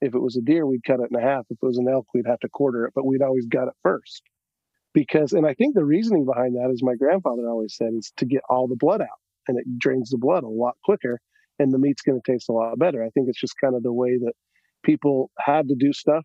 [0.00, 1.46] If it was a deer, we'd cut it in half.
[1.50, 3.74] If it was an elk, we'd have to quarter it, but we'd always gut it
[3.82, 4.22] first.
[4.92, 8.26] Because, and I think the reasoning behind that, as my grandfather always said, is to
[8.26, 11.20] get all the blood out and it drains the blood a lot quicker
[11.58, 13.02] and the meat's going to taste a lot better.
[13.02, 14.32] I think it's just kind of the way that
[14.84, 16.24] people had to do stuff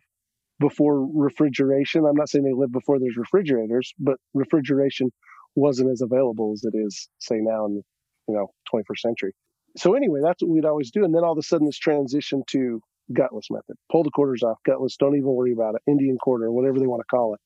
[0.58, 2.04] before refrigeration.
[2.04, 5.10] I'm not saying they lived before there's refrigerators, but refrigeration
[5.56, 7.82] wasn't as available as it is, say now in
[8.28, 9.32] you know 21st century.
[9.76, 12.42] So anyway, that's what we'd always do, and then all of a sudden this transition
[12.50, 12.80] to
[13.12, 13.76] gutless method.
[13.90, 14.96] Pull the quarters off, gutless.
[14.96, 15.82] Don't even worry about it.
[15.90, 17.40] Indian quarter, whatever they want to call it.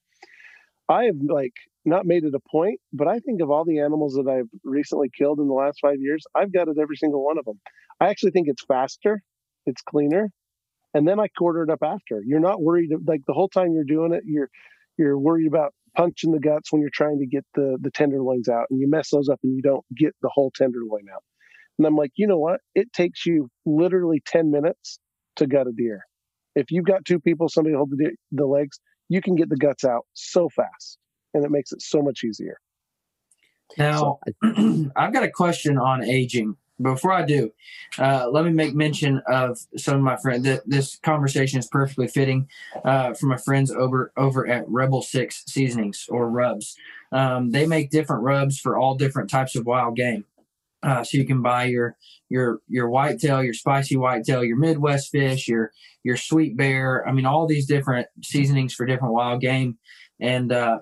[0.89, 4.15] I have like not made it a point, but I think of all the animals
[4.15, 7.45] that I've recently killed in the last five years, I've gutted every single one of
[7.45, 7.61] them.
[8.01, 9.23] I actually think it's faster,
[9.67, 10.31] it's cleaner,
[10.93, 12.23] and then I quarter it up after.
[12.25, 14.51] You're not worried like the whole time you're doing it, you're
[14.99, 18.67] you're worried about punching the guts when you're trying to get the the tenderloins out,
[18.71, 21.23] and you mess those up and you don't get the whole tenderloin out.
[21.79, 22.61] And I'm like, you know what?
[22.75, 25.01] It takes you literally 10 minutes
[25.37, 26.05] to gut a deer.
[26.55, 29.57] If you've got two people, somebody hold the, deer, the legs, you can get the
[29.57, 30.99] guts out so fast,
[31.33, 32.59] and it makes it so much easier.
[33.79, 34.19] Now,
[34.97, 36.57] I've got a question on aging.
[36.83, 37.53] Before I do,
[38.01, 40.43] uh, let me make mention of some of my friends.
[40.43, 42.49] Th- this conversation is perfectly fitting
[42.85, 46.77] uh, for my friends over over at Rebel Six Seasonings or Rubs.
[47.13, 50.25] Um, they make different rubs for all different types of wild game.
[50.85, 51.97] Uh, so you can buy your
[52.29, 55.71] your your whitetail, your spicy whitetail, your Midwest fish, your
[56.03, 57.07] your sweet bear.
[57.09, 59.79] I mean, all these different seasonings for different wild game.
[60.21, 60.81] And uh,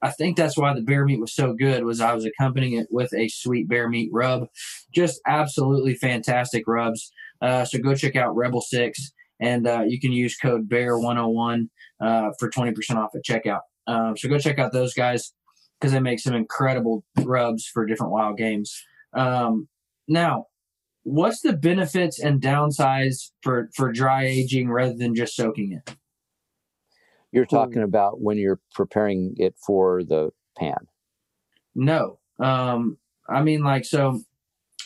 [0.00, 2.86] I think that's why the bear meat was so good was I was accompanying it
[2.90, 4.46] with a sweet bear meat rub.
[4.94, 7.10] Just absolutely fantastic rubs.
[7.42, 11.16] Uh, so go check out Rebel Six, and uh, you can use code Bear One
[11.16, 11.70] Hundred One
[12.00, 13.60] uh, for twenty percent off at checkout.
[13.86, 15.32] Um, so go check out those guys
[15.78, 18.74] because they make some incredible rubs for different wild games.
[19.12, 19.68] Um,
[20.08, 20.46] now,
[21.02, 25.96] what's the benefits and downsides for for dry aging rather than just soaking it?
[27.32, 30.86] You're talking about when you're preparing it for the pan.
[31.74, 32.18] No.
[32.38, 34.22] Um, I mean, like, so,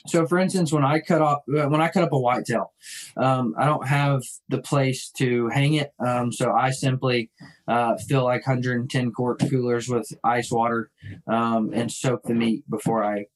[0.07, 2.73] so for instance, when I cut off, uh, when I cut up a whitetail,
[3.17, 5.93] um, I don't have the place to hang it.
[6.05, 7.31] Um, so I simply
[7.69, 10.91] uh, fill like 110 quart coolers with ice water
[11.29, 13.27] um, and soak the meat before I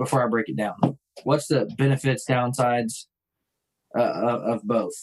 [0.00, 0.98] before I break it down.
[1.24, 3.06] What's the benefits, downsides
[3.96, 4.94] uh, of, of both?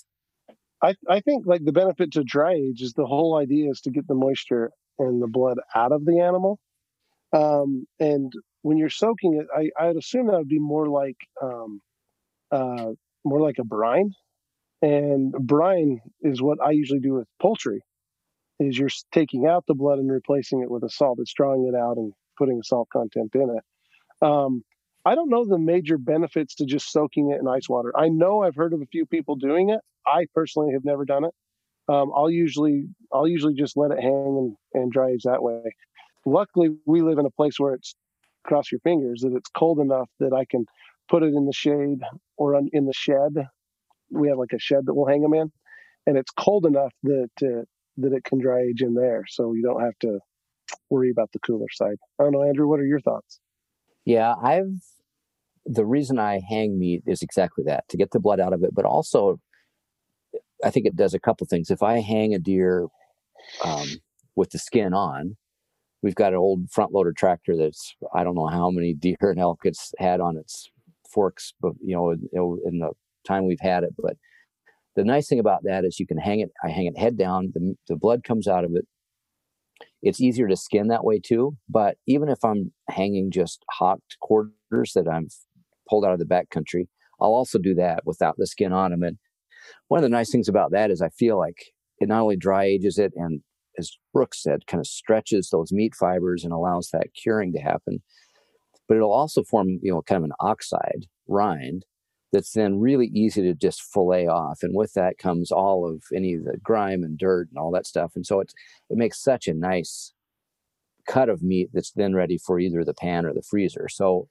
[0.82, 3.92] I, I think like the benefit to dry age is the whole idea is to
[3.92, 6.60] get the moisture and the blood out of the animal.
[7.34, 8.32] Um, and
[8.62, 11.82] when you're soaking it, I, I'd assume that would be more like um,
[12.52, 12.92] uh,
[13.24, 14.12] more like a brine.
[14.82, 17.82] And brine is what I usually do with poultry.
[18.60, 21.20] Is you're taking out the blood and replacing it with a salt.
[21.22, 24.26] It's drawing it out and putting a salt content in it.
[24.26, 24.64] Um,
[25.06, 27.94] I don't know the major benefits to just soaking it in ice water.
[27.96, 29.80] I know I've heard of a few people doing it.
[30.06, 31.34] I personally have never done it.
[31.90, 35.62] Um, I'll usually I'll usually just let it hang and, and dry age that way.
[36.26, 37.96] Luckily, we live in a place where it's
[38.44, 40.66] cross your fingers that it's cold enough that I can
[41.10, 42.00] put it in the shade
[42.38, 43.32] or in the shed.
[44.10, 45.52] We have like a shed that we'll hang them in,
[46.06, 47.64] and it's cold enough that uh,
[47.98, 50.20] that it can dry age in there, so you don't have to
[50.90, 51.98] worry about the cooler side.
[52.20, 52.68] I don't know, Andrew.
[52.68, 53.40] What are your thoughts?
[54.08, 54.84] Yeah, I've
[55.66, 58.74] the reason I hang meat is exactly that to get the blood out of it,
[58.74, 59.42] but also
[60.64, 61.70] I think it does a couple things.
[61.70, 62.88] If I hang a deer
[63.66, 63.88] um,
[64.34, 65.36] with the skin on,
[66.02, 69.42] we've got an old front loader tractor that's I don't know how many deer and
[69.42, 70.72] elk it's had on its
[71.12, 72.92] forks, but you know, in the
[73.28, 73.94] time we've had it.
[74.02, 74.16] But
[74.96, 76.52] the nice thing about that is you can hang it.
[76.64, 77.52] I hang it head down.
[77.54, 78.88] The, the blood comes out of it.
[80.02, 81.58] It's easier to skin that way too.
[81.70, 85.28] But even if I'm hanging just hocked quarters that I'm
[85.90, 86.88] pulled out of the back country,
[87.20, 89.04] I'll also do that without the skin on them.
[89.04, 89.18] And
[89.88, 91.58] one of the nice things about that is I feel like
[92.00, 93.42] it not only dry ages it and
[93.78, 98.02] as Brooks said, kind of stretches those meat fibers and allows that curing to happen.
[98.88, 101.86] But it'll also form, you know, kind of an oxide rind
[102.32, 104.60] that's then really easy to just fillet off.
[104.62, 107.88] And with that comes all of any of the grime and dirt and all that
[107.88, 108.14] stuff.
[108.16, 108.54] And so it's
[108.90, 110.14] it makes such a nice
[111.08, 113.88] cut of meat that's then ready for either the pan or the freezer.
[113.90, 114.28] So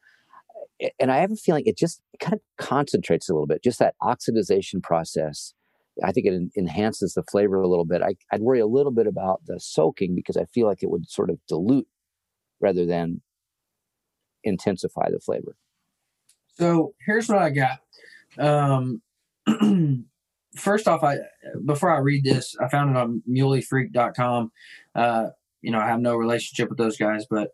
[0.98, 3.94] and I have a feeling it just kind of concentrates a little bit, just that
[4.02, 5.54] oxidization process.
[6.04, 8.02] I think it enhances the flavor a little bit.
[8.02, 11.08] I, would worry a little bit about the soaking because I feel like it would
[11.08, 11.88] sort of dilute
[12.60, 13.22] rather than
[14.44, 15.56] intensify the flavor.
[16.58, 17.78] So here's what I got.
[18.38, 19.02] Um,
[20.56, 21.18] first off, I
[21.64, 24.52] before I read this, I found it on muleyfreak.com.
[24.94, 25.26] Uh,
[25.62, 27.50] you know, I have no relationship with those guys, but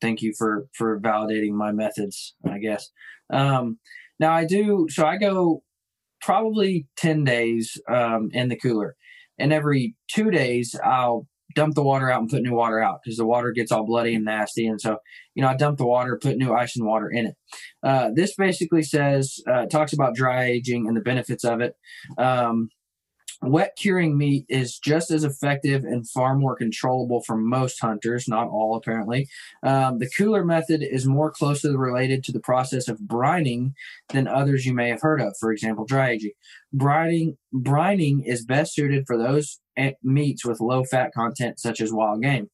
[0.00, 2.90] thank you for for validating my methods i guess
[3.30, 3.78] um,
[4.18, 5.62] now i do so i go
[6.24, 8.96] probably 10 days um, in the cooler.
[9.38, 13.16] And every two days, I'll dump the water out and put new water out because
[13.16, 14.66] the water gets all bloody and nasty.
[14.66, 14.98] And so,
[15.34, 17.36] you know, I dump the water, put new ice and water in it.
[17.82, 21.74] Uh, this basically says, uh, talks about dry aging and the benefits of it.
[22.18, 22.68] Um,
[23.46, 28.48] Wet curing meat is just as effective and far more controllable for most hunters, not
[28.48, 29.28] all apparently.
[29.62, 33.72] Um, the cooler method is more closely related to the process of brining
[34.10, 36.32] than others you may have heard of, for example, dry aging.
[36.74, 39.60] Brining, brining is best suited for those
[40.02, 42.48] meats with low fat content, such as wild game.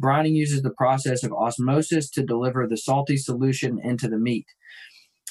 [0.00, 4.46] Brining uses the process of osmosis to deliver the salty solution into the meat.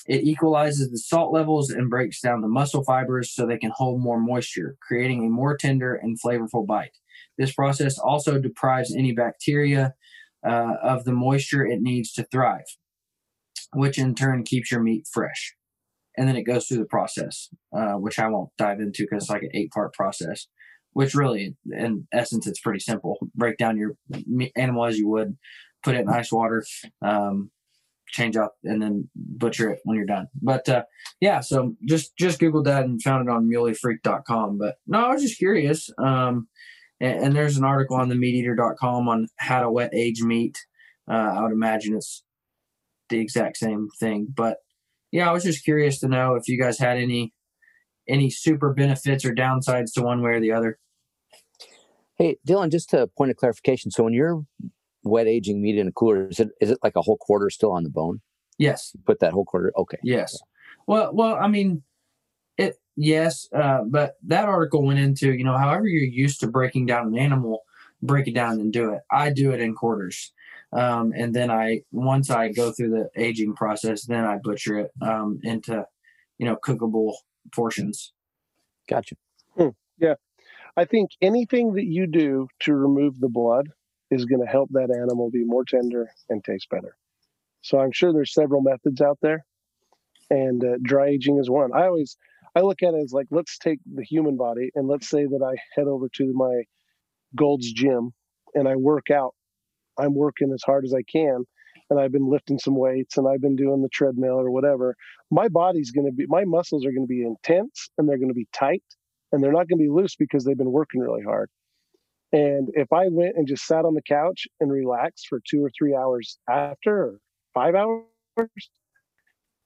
[0.08, 4.02] It equalizes the salt levels and breaks down the muscle fibers so they can hold
[4.02, 6.98] more moisture, creating a more tender and flavorful bite.
[7.38, 9.94] This process also deprives any bacteria
[10.48, 12.66] uh, of the moisture it needs to thrive,
[13.74, 15.56] which in turn keeps your meat fresh.
[16.18, 19.30] And then it goes through the process, uh, which I won't dive into because it's
[19.30, 20.48] like an eight part process,
[20.94, 23.18] which really, in essence, it's pretty simple.
[23.36, 23.98] Break down your
[24.56, 25.38] animal as you would,
[25.84, 26.66] put it in ice water,
[27.04, 27.52] um,
[28.10, 30.28] change up and then butcher it when you're done.
[30.42, 30.84] But uh,
[31.20, 34.58] yeah, so just just googled that and found it on muleyfreak.com.
[34.58, 35.90] But no, I was just curious.
[35.98, 36.48] Um,
[37.00, 40.58] and, and, there's an article on the meateater.com on how to wet age meat.
[41.10, 42.24] Uh, I would imagine it's
[43.10, 44.28] the exact same thing.
[44.36, 44.58] But
[45.12, 47.34] yeah, I was just curious to know if you guys had any
[48.08, 50.80] any super benefits or downsides to one way or the other.
[52.16, 53.92] Hey, Dylan, just a point of clarification.
[53.92, 54.42] So when you're
[55.08, 57.72] wet aging meat in a cooler, is it is it like a whole quarter still
[57.72, 58.22] on the bone?
[58.58, 58.96] Yes.
[59.06, 59.72] Put that whole quarter.
[59.78, 59.98] Okay.
[60.04, 60.38] Yes.
[60.88, 61.84] Well, well, I mean,
[62.58, 62.80] it.
[62.96, 67.08] Yes, uh, but that article went into you know however you're used to breaking down
[67.08, 67.62] an animal,
[68.02, 69.02] break it down and do it.
[69.12, 70.34] I do it in quarters,
[70.74, 74.92] um, and then I once I go through the aging process, then I butcher it
[75.02, 75.86] um, into
[76.40, 77.14] you know cookable
[77.52, 78.14] portions.
[78.90, 79.16] Gotcha.
[79.56, 79.70] Hmm.
[80.00, 80.16] Yeah,
[80.76, 83.70] I think anything that you do to remove the blood
[84.12, 86.96] is going to help that animal be more tender and taste better.
[87.62, 89.46] So I'm sure there's several methods out there,
[90.30, 91.72] and uh, dry aging is one.
[91.74, 92.18] I always
[92.56, 95.44] I look at it as like let's take the human body and let's say that
[95.44, 96.64] I head over to my
[97.36, 98.14] Gold's gym
[98.56, 99.36] and I work out.
[100.00, 101.44] I'm working as hard as I can,
[101.90, 104.96] and I've been lifting some weights and I've been doing the treadmill or whatever.
[105.32, 108.30] My body's going to be my muscles are going to be intense and they're going
[108.30, 108.84] to be tight
[109.32, 111.50] and they're not going to be loose because they've been working really hard.
[112.34, 115.72] And if I went and just sat on the couch and relaxed for two or
[115.78, 117.20] three hours after, or
[117.54, 118.04] five hours,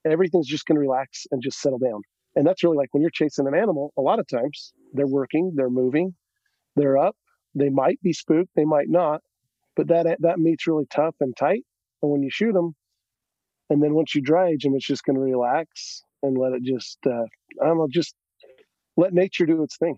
[0.05, 2.01] everything's just going to relax and just settle down.
[2.35, 5.53] And that's really like when you're chasing an animal, a lot of times they're working,
[5.55, 6.15] they're moving,
[6.75, 7.15] they're up.
[7.53, 9.21] They might be spooked, they might not,
[9.75, 11.65] but that that meat's really tough and tight.
[12.01, 12.75] And when you shoot them,
[13.69, 16.63] and then once you dry age them, it's just going to relax and let it
[16.63, 17.23] just, uh,
[17.61, 18.15] I don't know, just
[18.95, 19.97] let nature do its thing.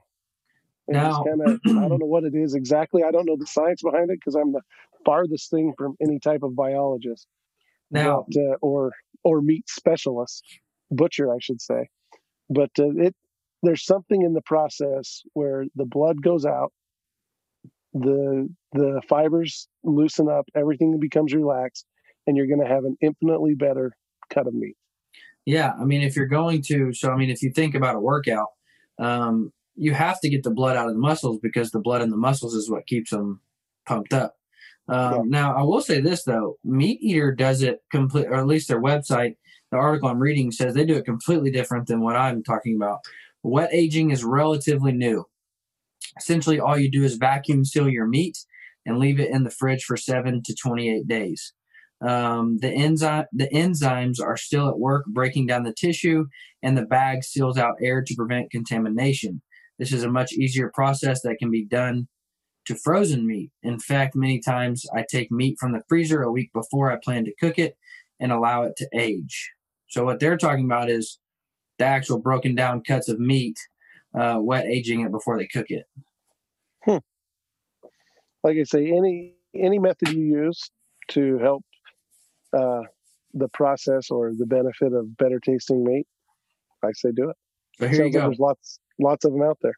[0.87, 3.03] And now, kinda, I don't know what it is exactly.
[3.03, 4.61] I don't know the science behind it because I'm the
[5.05, 7.27] farthest thing from any type of biologist,
[7.89, 8.91] now, but, uh, or
[9.23, 10.43] or meat specialist,
[10.91, 11.87] butcher, I should say.
[12.49, 13.15] But uh, it
[13.61, 16.73] there's something in the process where the blood goes out,
[17.93, 21.85] the the fibers loosen up, everything becomes relaxed,
[22.27, 23.95] and you're going to have an infinitely better
[24.29, 24.75] cut of meat.
[25.45, 27.99] Yeah, I mean, if you're going to, so I mean, if you think about a
[27.99, 28.47] workout,
[28.99, 32.09] um, you have to get the blood out of the muscles because the blood in
[32.09, 33.41] the muscles is what keeps them
[33.85, 34.35] pumped up.
[34.87, 35.21] Um, yeah.
[35.25, 38.81] Now, I will say this though: Meat Eater does it complete, or at least their
[38.81, 39.35] website.
[39.71, 42.99] The article I'm reading says they do it completely different than what I'm talking about.
[43.41, 45.25] Wet aging is relatively new.
[46.17, 48.37] Essentially, all you do is vacuum seal your meat
[48.85, 51.53] and leave it in the fridge for seven to 28 days.
[52.01, 56.25] Um, the enzyme the enzymes are still at work breaking down the tissue,
[56.61, 59.41] and the bag seals out air to prevent contamination.
[59.79, 62.07] This is a much easier process that can be done
[62.65, 63.51] to frozen meat.
[63.63, 67.25] In fact, many times I take meat from the freezer a week before I plan
[67.25, 67.75] to cook it
[68.19, 69.51] and allow it to age.
[69.89, 71.19] So, what they're talking about is
[71.77, 73.57] the actual broken down cuts of meat,
[74.17, 75.85] uh, wet aging it before they cook it.
[76.83, 76.97] Hmm.
[78.43, 80.69] Like I say, any any method you use
[81.09, 81.63] to help
[82.53, 82.81] uh,
[83.33, 86.07] the process or the benefit of better tasting meat,
[86.83, 87.37] I say do it.
[87.79, 88.21] So here you go.
[88.21, 89.75] There's lots lots of them out there.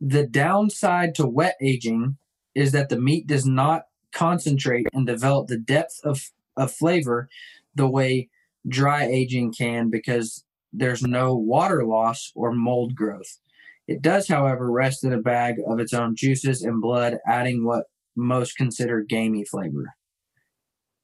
[0.00, 2.18] The downside to wet aging
[2.54, 7.28] is that the meat does not concentrate and develop the depth of, of flavor
[7.74, 8.28] the way
[8.66, 13.38] dry aging can because there's no water loss or mold growth.
[13.86, 17.84] It does, however, rest in a bag of its own juices and blood, adding what
[18.16, 19.94] most consider gamey flavor.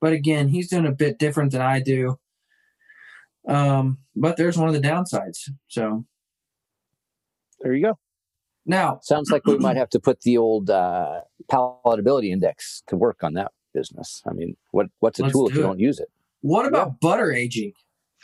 [0.01, 2.19] But again, he's doing a bit different than I do.
[3.49, 5.51] Um, but there's one of the downsides.
[5.69, 6.05] So
[7.65, 7.99] There you go.
[8.67, 13.25] Now, sounds like we might have to put the old uh, palatability index to work
[13.25, 14.23] on that business.
[14.29, 15.65] I mean, what what's a tool if you it.
[15.65, 16.09] don't use it?
[16.43, 16.95] What about yeah.
[17.01, 17.73] butter aging,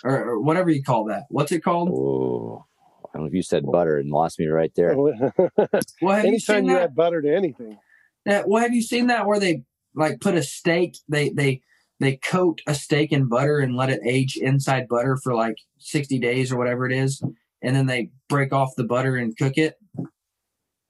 [0.04, 1.24] or, or, whatever you call that?
[1.30, 1.88] What's it called?
[1.90, 2.66] Oh,
[3.06, 4.94] I don't know if you said butter and lost me right there.
[4.96, 7.78] well, have anytime you, you add butter to anything.
[8.26, 9.64] Yeah, well, have you seen that where they
[9.94, 10.98] like put a steak?
[11.08, 11.62] They they
[11.98, 16.18] they coat a steak in butter and let it age inside butter for like sixty
[16.18, 17.22] days or whatever it is,
[17.62, 19.74] and then they break off the butter and cook it.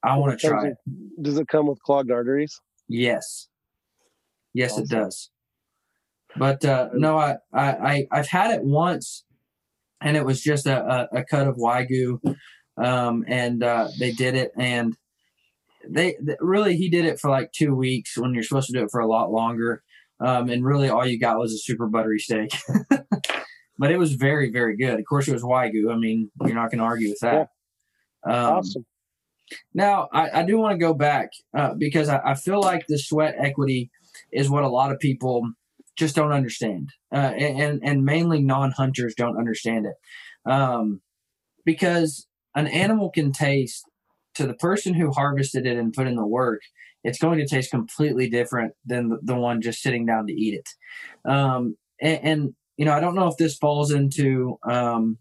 [0.02, 0.74] I want to try it.
[1.20, 2.58] Does it come with clogged arteries?
[2.88, 3.48] Yes.
[4.54, 4.84] Yes, awesome.
[4.84, 5.30] it does.
[6.36, 9.24] But uh, no, I, I I've had it once,
[10.00, 12.20] and it was just a, a, a cut of wagyu,
[12.76, 14.96] um, and uh, they did it, and
[15.88, 18.84] they, they, really he did it for like two weeks when you're supposed to do
[18.84, 19.82] it for a lot longer,
[20.20, 22.52] um, and really all you got was a super buttery steak.
[23.80, 25.00] but it was very very good.
[25.00, 25.90] Of course, it was wagyu.
[25.90, 27.48] I mean, you're not going to argue with that.
[28.26, 28.32] Yeah.
[28.32, 28.86] Um, awesome.
[29.74, 32.98] Now, I, I do want to go back uh, because I, I, feel like the
[32.98, 33.90] sweat equity
[34.32, 35.42] is what a lot of people
[35.96, 41.00] just don't understand, uh, and and mainly non-hunters don't understand it, um,
[41.64, 43.82] because an animal can taste
[44.34, 46.60] to the person who harvested it and put in the work.
[47.02, 50.54] It's going to taste completely different than the, the one just sitting down to eat
[50.54, 55.18] it, um, and, and, you know I don't know if this falls into um,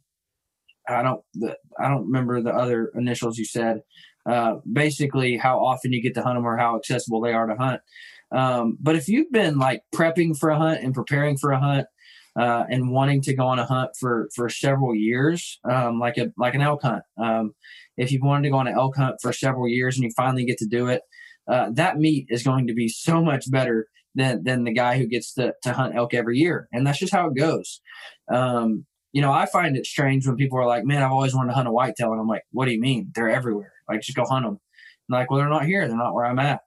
[0.88, 3.82] I don't the, I don't remember the other initials you said,
[4.26, 7.55] uh, basically how often you get to hunt them or how accessible they are to
[7.55, 7.82] hunt.
[8.32, 11.88] Um, but if you've been like prepping for a hunt and preparing for a hunt
[12.39, 16.32] uh, and wanting to go on a hunt for for several years, um, like a
[16.38, 17.51] like an elk hunt, um,
[17.97, 20.45] if you've wanted to go on an elk hunt for several years and you finally
[20.45, 21.01] get to do it,
[21.51, 25.07] uh, that meat is going to be so much better than than the guy who
[25.07, 27.82] gets to, to hunt elk every year, and that's just how it goes.
[28.32, 31.49] Um, you know, I find it strange when people are like, "Man, I've always wanted
[31.49, 33.12] to hunt a whitetail," and I'm like, "What do you mean?
[33.16, 33.74] They're everywhere.
[33.88, 34.60] Like, just go hunt them."
[35.10, 35.88] And like, well, they're not here.
[35.88, 36.62] They're not where I'm at.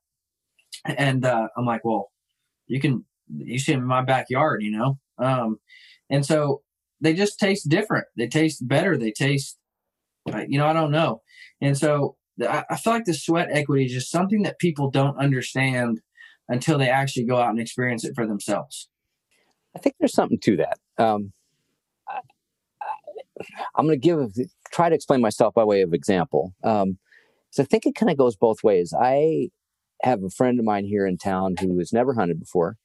[0.84, 2.11] And uh, I'm like, well,
[2.66, 4.99] you can you see them in my backyard, you know.
[5.18, 5.59] Um,
[6.11, 6.62] and so
[7.01, 8.07] they just taste different.
[8.16, 8.97] They taste better.
[8.97, 9.59] They taste,
[10.49, 11.22] you know, I don't know.
[11.61, 15.18] And so I, I feel like the sweat equity is just something that people don't
[15.18, 16.01] understand
[16.49, 18.88] until they actually go out and experience it for themselves.
[19.74, 20.78] I think there's something to that.
[20.99, 21.32] Um,
[23.74, 24.18] I'm going to give
[24.72, 26.55] try to explain myself by way of example.
[26.62, 26.99] Um,
[27.51, 28.95] so I think it kind of goes both ways.
[28.99, 29.51] I
[30.03, 32.76] have a friend of mine here in town who has never hunted before,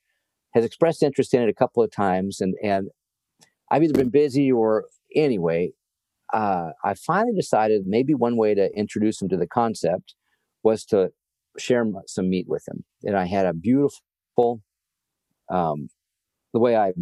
[0.53, 2.89] has expressed interest in it a couple of times, and and
[3.69, 4.85] I've either been busy or
[5.15, 5.71] anyway.
[6.33, 10.13] Uh, I finally decided maybe one way to introduce him to the concept
[10.61, 11.11] was to
[11.57, 14.61] share some meat with him, and I had a beautiful,
[15.49, 15.89] um,
[16.53, 16.93] the way I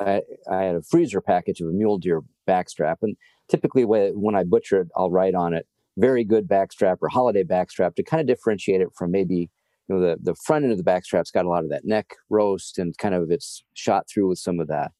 [0.00, 2.96] I, I, had a freezer package of a mule deer backstrap.
[3.02, 3.16] And
[3.48, 7.94] typically, when I butcher it, I'll write on it very good backstrap or holiday backstrap
[7.96, 9.50] to kind of differentiate it from maybe
[9.88, 12.14] you know the the front end of the backstrap's got a lot of that neck
[12.30, 14.90] roast and kind of it's shot through with some of that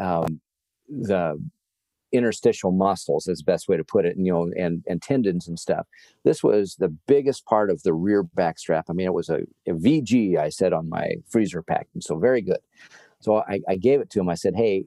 [0.00, 0.40] um,
[0.88, 1.36] the
[2.12, 5.48] interstitial muscles is the best way to put it and you know and and tendons
[5.48, 5.86] and stuff.
[6.24, 9.72] This was the biggest part of the rear backstrap i mean it was a, a
[9.72, 12.60] vg i said on my freezer pack and so very good.
[13.20, 14.28] So I, I gave it to him.
[14.28, 14.84] I said hey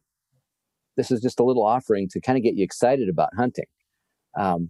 [0.98, 3.68] this is just a little offering to kind of get you excited about hunting.
[4.38, 4.70] Um,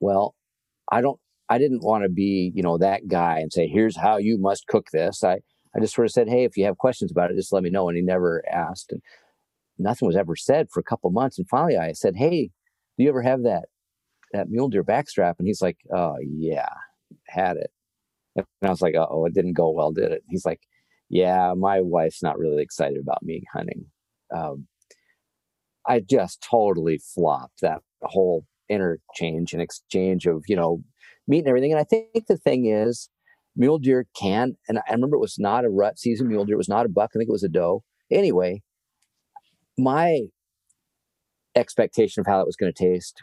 [0.00, 0.34] well
[0.90, 4.16] i don't i didn't want to be you know that guy and say here's how
[4.16, 5.22] you must cook this.
[5.22, 5.40] I
[5.74, 7.70] i just sort of said hey if you have questions about it just let me
[7.70, 8.92] know and he never asked.
[8.92, 9.02] And
[9.80, 12.50] nothing was ever said for a couple months and finally i said hey
[12.96, 13.66] do you ever have that
[14.32, 16.72] that mule deer backstrap and he's like oh yeah
[17.26, 17.70] had it
[18.36, 20.60] and i was like oh it didn't go well did it he's like
[21.08, 23.86] yeah my wife's not really excited about me hunting
[24.34, 24.66] um,
[25.88, 30.82] i just totally flopped that whole interchange and exchange of you know
[31.30, 31.72] meat and everything.
[31.72, 33.08] And I think the thing is,
[33.56, 34.56] mule deer can.
[34.68, 36.54] And I remember it was not a rut season mule deer.
[36.54, 37.10] It was not a buck.
[37.14, 37.82] I think it was a doe.
[38.10, 38.62] Anyway,
[39.82, 40.22] my
[41.54, 43.22] expectation of how it was going to taste,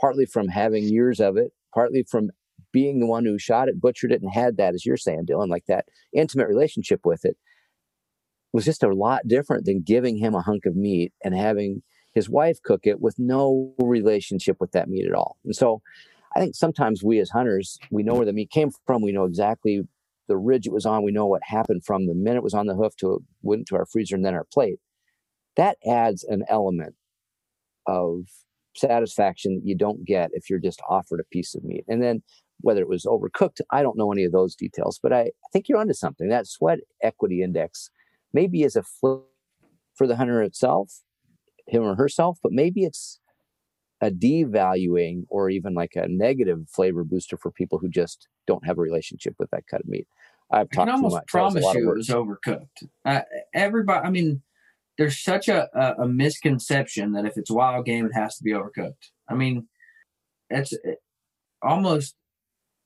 [0.00, 2.30] partly from having years of it, partly from
[2.72, 5.48] being the one who shot it, butchered it, and had that, as you're saying, Dylan,
[5.48, 7.36] like that intimate relationship with it,
[8.52, 12.28] was just a lot different than giving him a hunk of meat and having his
[12.28, 15.36] wife cook it with no relationship with that meat at all.
[15.44, 15.80] And so
[16.34, 19.02] I think sometimes we as hunters, we know where the meat came from.
[19.02, 19.82] We know exactly
[20.28, 21.02] the ridge it was on.
[21.02, 23.66] We know what happened from the minute it was on the hoof to it went
[23.68, 24.78] to our freezer and then our plate.
[25.56, 26.94] That adds an element
[27.86, 28.24] of
[28.76, 31.84] satisfaction that you don't get if you're just offered a piece of meat.
[31.88, 32.22] And then
[32.60, 35.68] whether it was overcooked, I don't know any of those details, but I, I think
[35.68, 36.28] you're onto something.
[36.28, 37.90] That sweat equity index
[38.32, 39.22] maybe is a flip
[39.94, 41.02] for the hunter itself,
[41.66, 43.18] him or herself, but maybe it's
[44.00, 48.78] a devaluing or even like a negative flavor booster for people who just don't have
[48.78, 50.06] a relationship with that cut of meat.
[50.50, 52.88] I've talked I can almost promise you it was overcooked.
[53.04, 53.20] Uh,
[53.54, 54.42] everybody, I mean,
[54.98, 58.52] there's such a, a, a, misconception that if it's wild game, it has to be
[58.52, 59.10] overcooked.
[59.28, 59.68] I mean,
[60.50, 60.98] it's it,
[61.62, 62.14] almost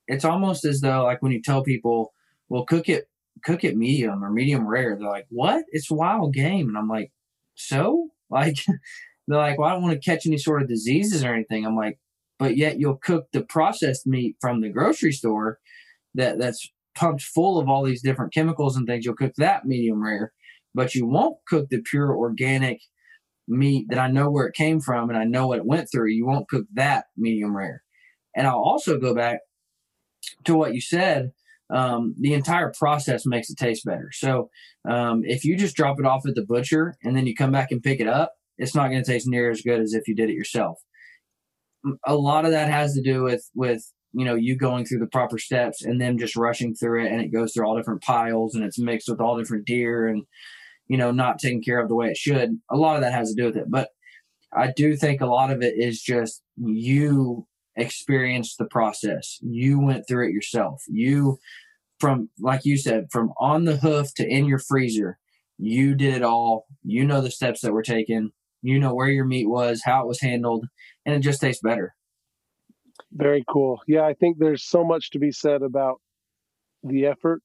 [0.07, 2.13] it's almost as though like when you tell people,
[2.49, 3.09] "Well, cook it
[3.45, 5.65] cook it medium or medium rare," they're like, "What?
[5.71, 7.13] It's wild game," and I'm like,
[7.55, 8.57] "So?" Like
[9.29, 11.77] they're like, "Well, I don't want to catch any sort of diseases or anything." I'm
[11.77, 11.99] like,
[12.39, 15.61] "But yet you'll cook the processed meat from the grocery store
[16.15, 19.05] that that's pumped full of all these different chemicals and things.
[19.05, 20.33] You'll cook that medium rare,
[20.75, 22.81] but you won't cook the pure organic."
[23.47, 26.11] meat that I know where it came from and I know what it went through.
[26.11, 27.83] You won't cook that medium rare.
[28.35, 29.41] And I'll also go back
[30.45, 31.33] to what you said.
[31.71, 34.11] Um, the entire process makes it taste better.
[34.13, 34.51] So
[34.89, 37.71] um, if you just drop it off at the butcher and then you come back
[37.71, 40.15] and pick it up, it's not going to taste near as good as if you
[40.15, 40.79] did it yourself.
[42.07, 45.07] A lot of that has to do with with you know you going through the
[45.07, 48.55] proper steps and them just rushing through it, and it goes through all different piles
[48.55, 50.23] and it's mixed with all different deer and
[50.89, 52.59] you know not taken care of the way it should.
[52.71, 53.89] A lot of that has to do with it, but
[54.53, 59.39] I do think a lot of it is just you experienced the process.
[59.41, 60.83] You went through it yourself.
[60.89, 61.39] You,
[61.99, 65.19] from, like you said, from on the hoof to in your freezer,
[65.59, 66.67] you did it all.
[66.83, 68.33] You know the steps that were taken.
[68.63, 70.67] You know where your meat was, how it was handled,
[71.05, 71.95] and it just tastes better.
[73.13, 73.81] Very cool.
[73.87, 76.01] Yeah, I think there's so much to be said about
[76.83, 77.43] the effort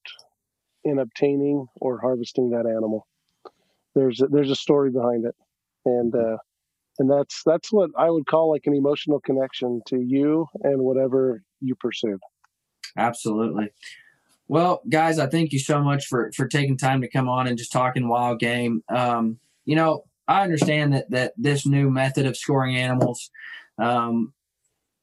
[0.83, 3.07] in obtaining or harvesting that animal.
[3.99, 5.35] There's a, there's a story behind it,
[5.85, 6.37] and uh,
[6.99, 11.43] and that's that's what I would call like an emotional connection to you and whatever
[11.59, 12.19] you pursued.
[12.97, 13.71] Absolutely.
[14.47, 17.57] Well, guys, I thank you so much for for taking time to come on and
[17.57, 18.83] just talking wild game.
[18.89, 23.29] Um, you know, I understand that that this new method of scoring animals
[23.77, 24.33] um,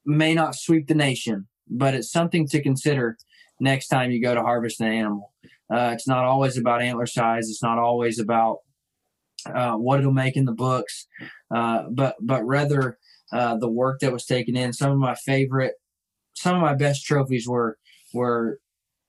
[0.05, 3.17] may not sweep the nation, but it's something to consider
[3.59, 5.33] next time you go to harvest an animal.
[5.69, 7.49] Uh, it's not always about antler size.
[7.49, 8.59] It's not always about
[9.55, 11.07] uh, what it'll make in the books,
[11.53, 12.97] uh, but but rather
[13.31, 14.73] uh, the work that was taken in.
[14.73, 15.73] Some of my favorite,
[16.33, 17.77] some of my best trophies were
[18.13, 18.59] were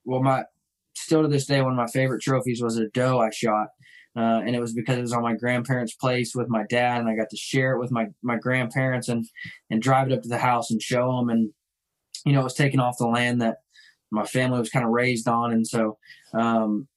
[0.05, 0.43] well my
[0.95, 3.67] still to this day one of my favorite trophies was a doe I shot.
[4.17, 7.07] Uh, and it was because it was on my grandparents' place with my dad, and
[7.07, 9.25] I got to share it with my my grandparents and
[9.69, 11.29] and drive it up to the house and show them.
[11.29, 11.51] And
[12.25, 13.57] you know, it was taken off the land that
[14.11, 15.97] my family was kind of raised on, and so
[16.33, 16.88] um,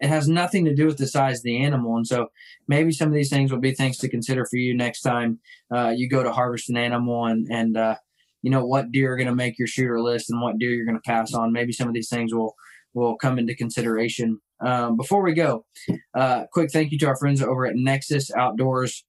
[0.00, 1.96] it has nothing to do with the size of the animal.
[1.96, 2.28] And so
[2.66, 5.40] maybe some of these things will be things to consider for you next time
[5.74, 7.96] uh, you go to harvest an animal and, and, uh,
[8.42, 10.86] you know, what deer are going to make your shooter list and what deer you're
[10.86, 11.52] going to pass on.
[11.52, 12.54] Maybe some of these things will,
[12.94, 14.40] will come into consideration.
[14.64, 15.66] Um, before we go,
[16.16, 19.04] uh, quick thank you to our friends over at Nexus Outdoors.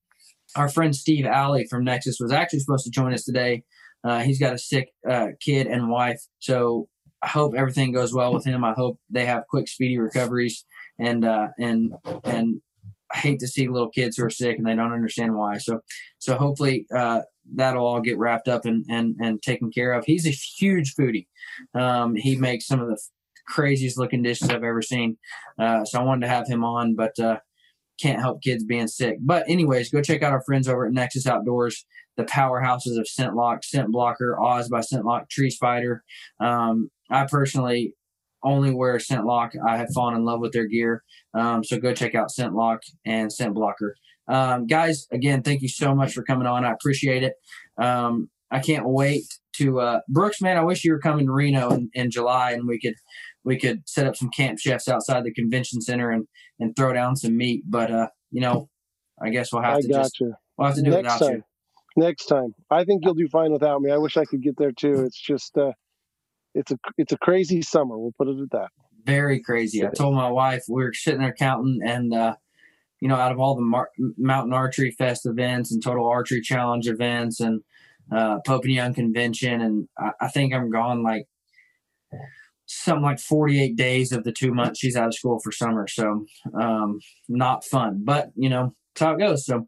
[0.58, 3.64] Our friend Steve Alley from Nexus was actually supposed to join us today.
[4.04, 6.90] Uh, he's got a sick uh, kid and wife, so
[7.22, 8.66] I hope everything goes well with him.
[8.66, 10.66] I hope they have quick, speedy recoveries
[11.02, 11.94] and uh, and
[12.24, 12.62] and
[13.14, 15.58] I hate to see little kids who are sick and they don't understand why.
[15.58, 15.82] So
[16.20, 17.22] so hopefully uh,
[17.56, 20.06] that'll all get wrapped up and and and taken care of.
[20.06, 21.28] He's a huge foodie.
[21.74, 22.98] Um, he makes some of the
[23.48, 25.18] craziest looking dishes I've ever seen.
[25.60, 27.38] Uh, so I wanted to have him on, but uh,
[28.00, 29.18] can't help kids being sick.
[29.20, 31.86] But anyways, go check out our friends over at Nexus Outdoors,
[32.18, 36.04] the powerhouses of ScentLok, Scent Blocker, Oz by ScentLok, Tree Spider.
[36.40, 37.94] Um, I personally
[38.44, 39.52] only wear ScentLok.
[39.68, 41.04] I have fallen in love with their gear.
[41.34, 43.96] Um, so go check out ScentLok and Scent Blocker.
[44.28, 46.66] Um, guys, again, thank you so much for coming on.
[46.66, 47.34] I appreciate it.
[47.78, 49.24] Um, I can't wait
[49.58, 50.58] to uh, Brooks, man.
[50.58, 52.96] I wish you were coming to Reno in, in July and we could
[53.44, 56.28] we could set up some camp chefs outside the convention center and
[56.60, 57.64] and throw down some meat.
[57.68, 58.70] But uh, you know,
[59.22, 60.34] I guess we'll have I to just you.
[60.58, 61.36] we'll have to do Next it without time.
[61.36, 61.44] you.
[61.98, 63.92] Next time, I think you'll do fine without me.
[63.92, 65.04] I wish I could get there too.
[65.06, 65.74] It's just uh,
[66.54, 67.98] it's a it's a crazy summer.
[67.98, 68.70] We'll put it at that.
[69.06, 69.86] Very crazy.
[69.86, 72.36] I told my wife we were sitting there counting, and uh,
[73.00, 76.88] you know, out of all the Mar- Mountain Archery Fest events and Total Archery Challenge
[76.88, 77.62] events and
[78.12, 81.26] uh, Pope and Young Convention, and I, I think I'm gone like
[82.66, 85.88] something like 48 days of the two months she's out of school for summer.
[85.88, 86.26] So,
[86.58, 89.46] um, not fun, but you know, that's how it goes.
[89.46, 89.68] So,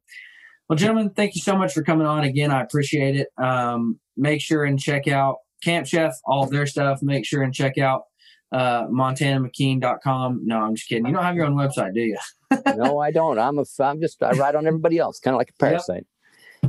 [0.69, 2.51] well, gentlemen, thank you so much for coming on again.
[2.51, 3.27] I appreciate it.
[3.41, 7.01] Um, make sure and check out Camp Chef, all of their stuff.
[7.01, 8.03] Make sure and check out
[8.51, 10.41] uh, montanamckean.com.
[10.45, 11.05] No, I'm just kidding.
[11.05, 12.17] You don't have your own website, do you?
[12.75, 13.39] no, I don't.
[13.39, 13.65] I'm a.
[13.79, 14.21] I'm just.
[14.21, 15.97] I ride on everybody else, kind of like a parasite.
[15.97, 16.05] Yep.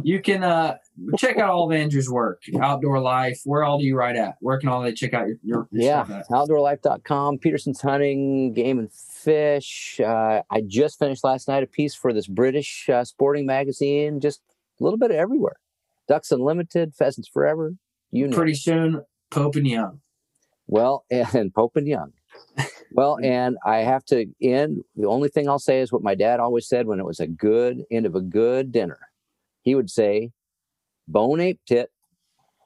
[0.02, 0.76] You can uh,
[1.16, 3.40] check out all of Andrew's work, Outdoor Life.
[3.44, 4.34] Where all do you write at?
[4.40, 10.00] Where can all they check out your, your, yeah, outdoorlife.com, Petersen's Hunting, Game and Fish.
[10.00, 14.20] Uh, I just finished last night a piece for this British uh, sporting magazine.
[14.20, 14.40] Just
[14.80, 15.56] a little bit of everywhere.
[16.08, 17.74] Ducks Unlimited, Pheasants Forever.
[18.14, 18.36] You know.
[18.36, 20.00] Pretty soon, Pope and Young.
[20.68, 22.12] Well, and Pope and Young.
[22.92, 24.84] Well, and I have to end.
[24.94, 27.26] The only thing I'll say is what my dad always said when it was a
[27.26, 29.00] good end of a good dinner.
[29.62, 30.30] He would say,
[31.08, 31.90] "Bone ape tit."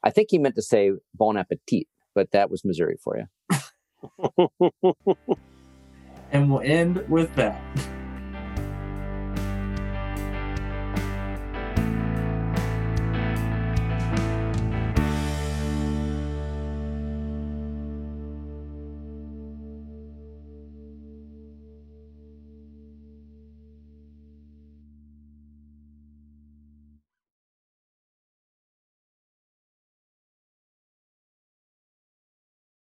[0.03, 3.25] I think he meant to say "bon appetit," but that was Missouri for you.
[6.31, 7.59] and we'll end with that.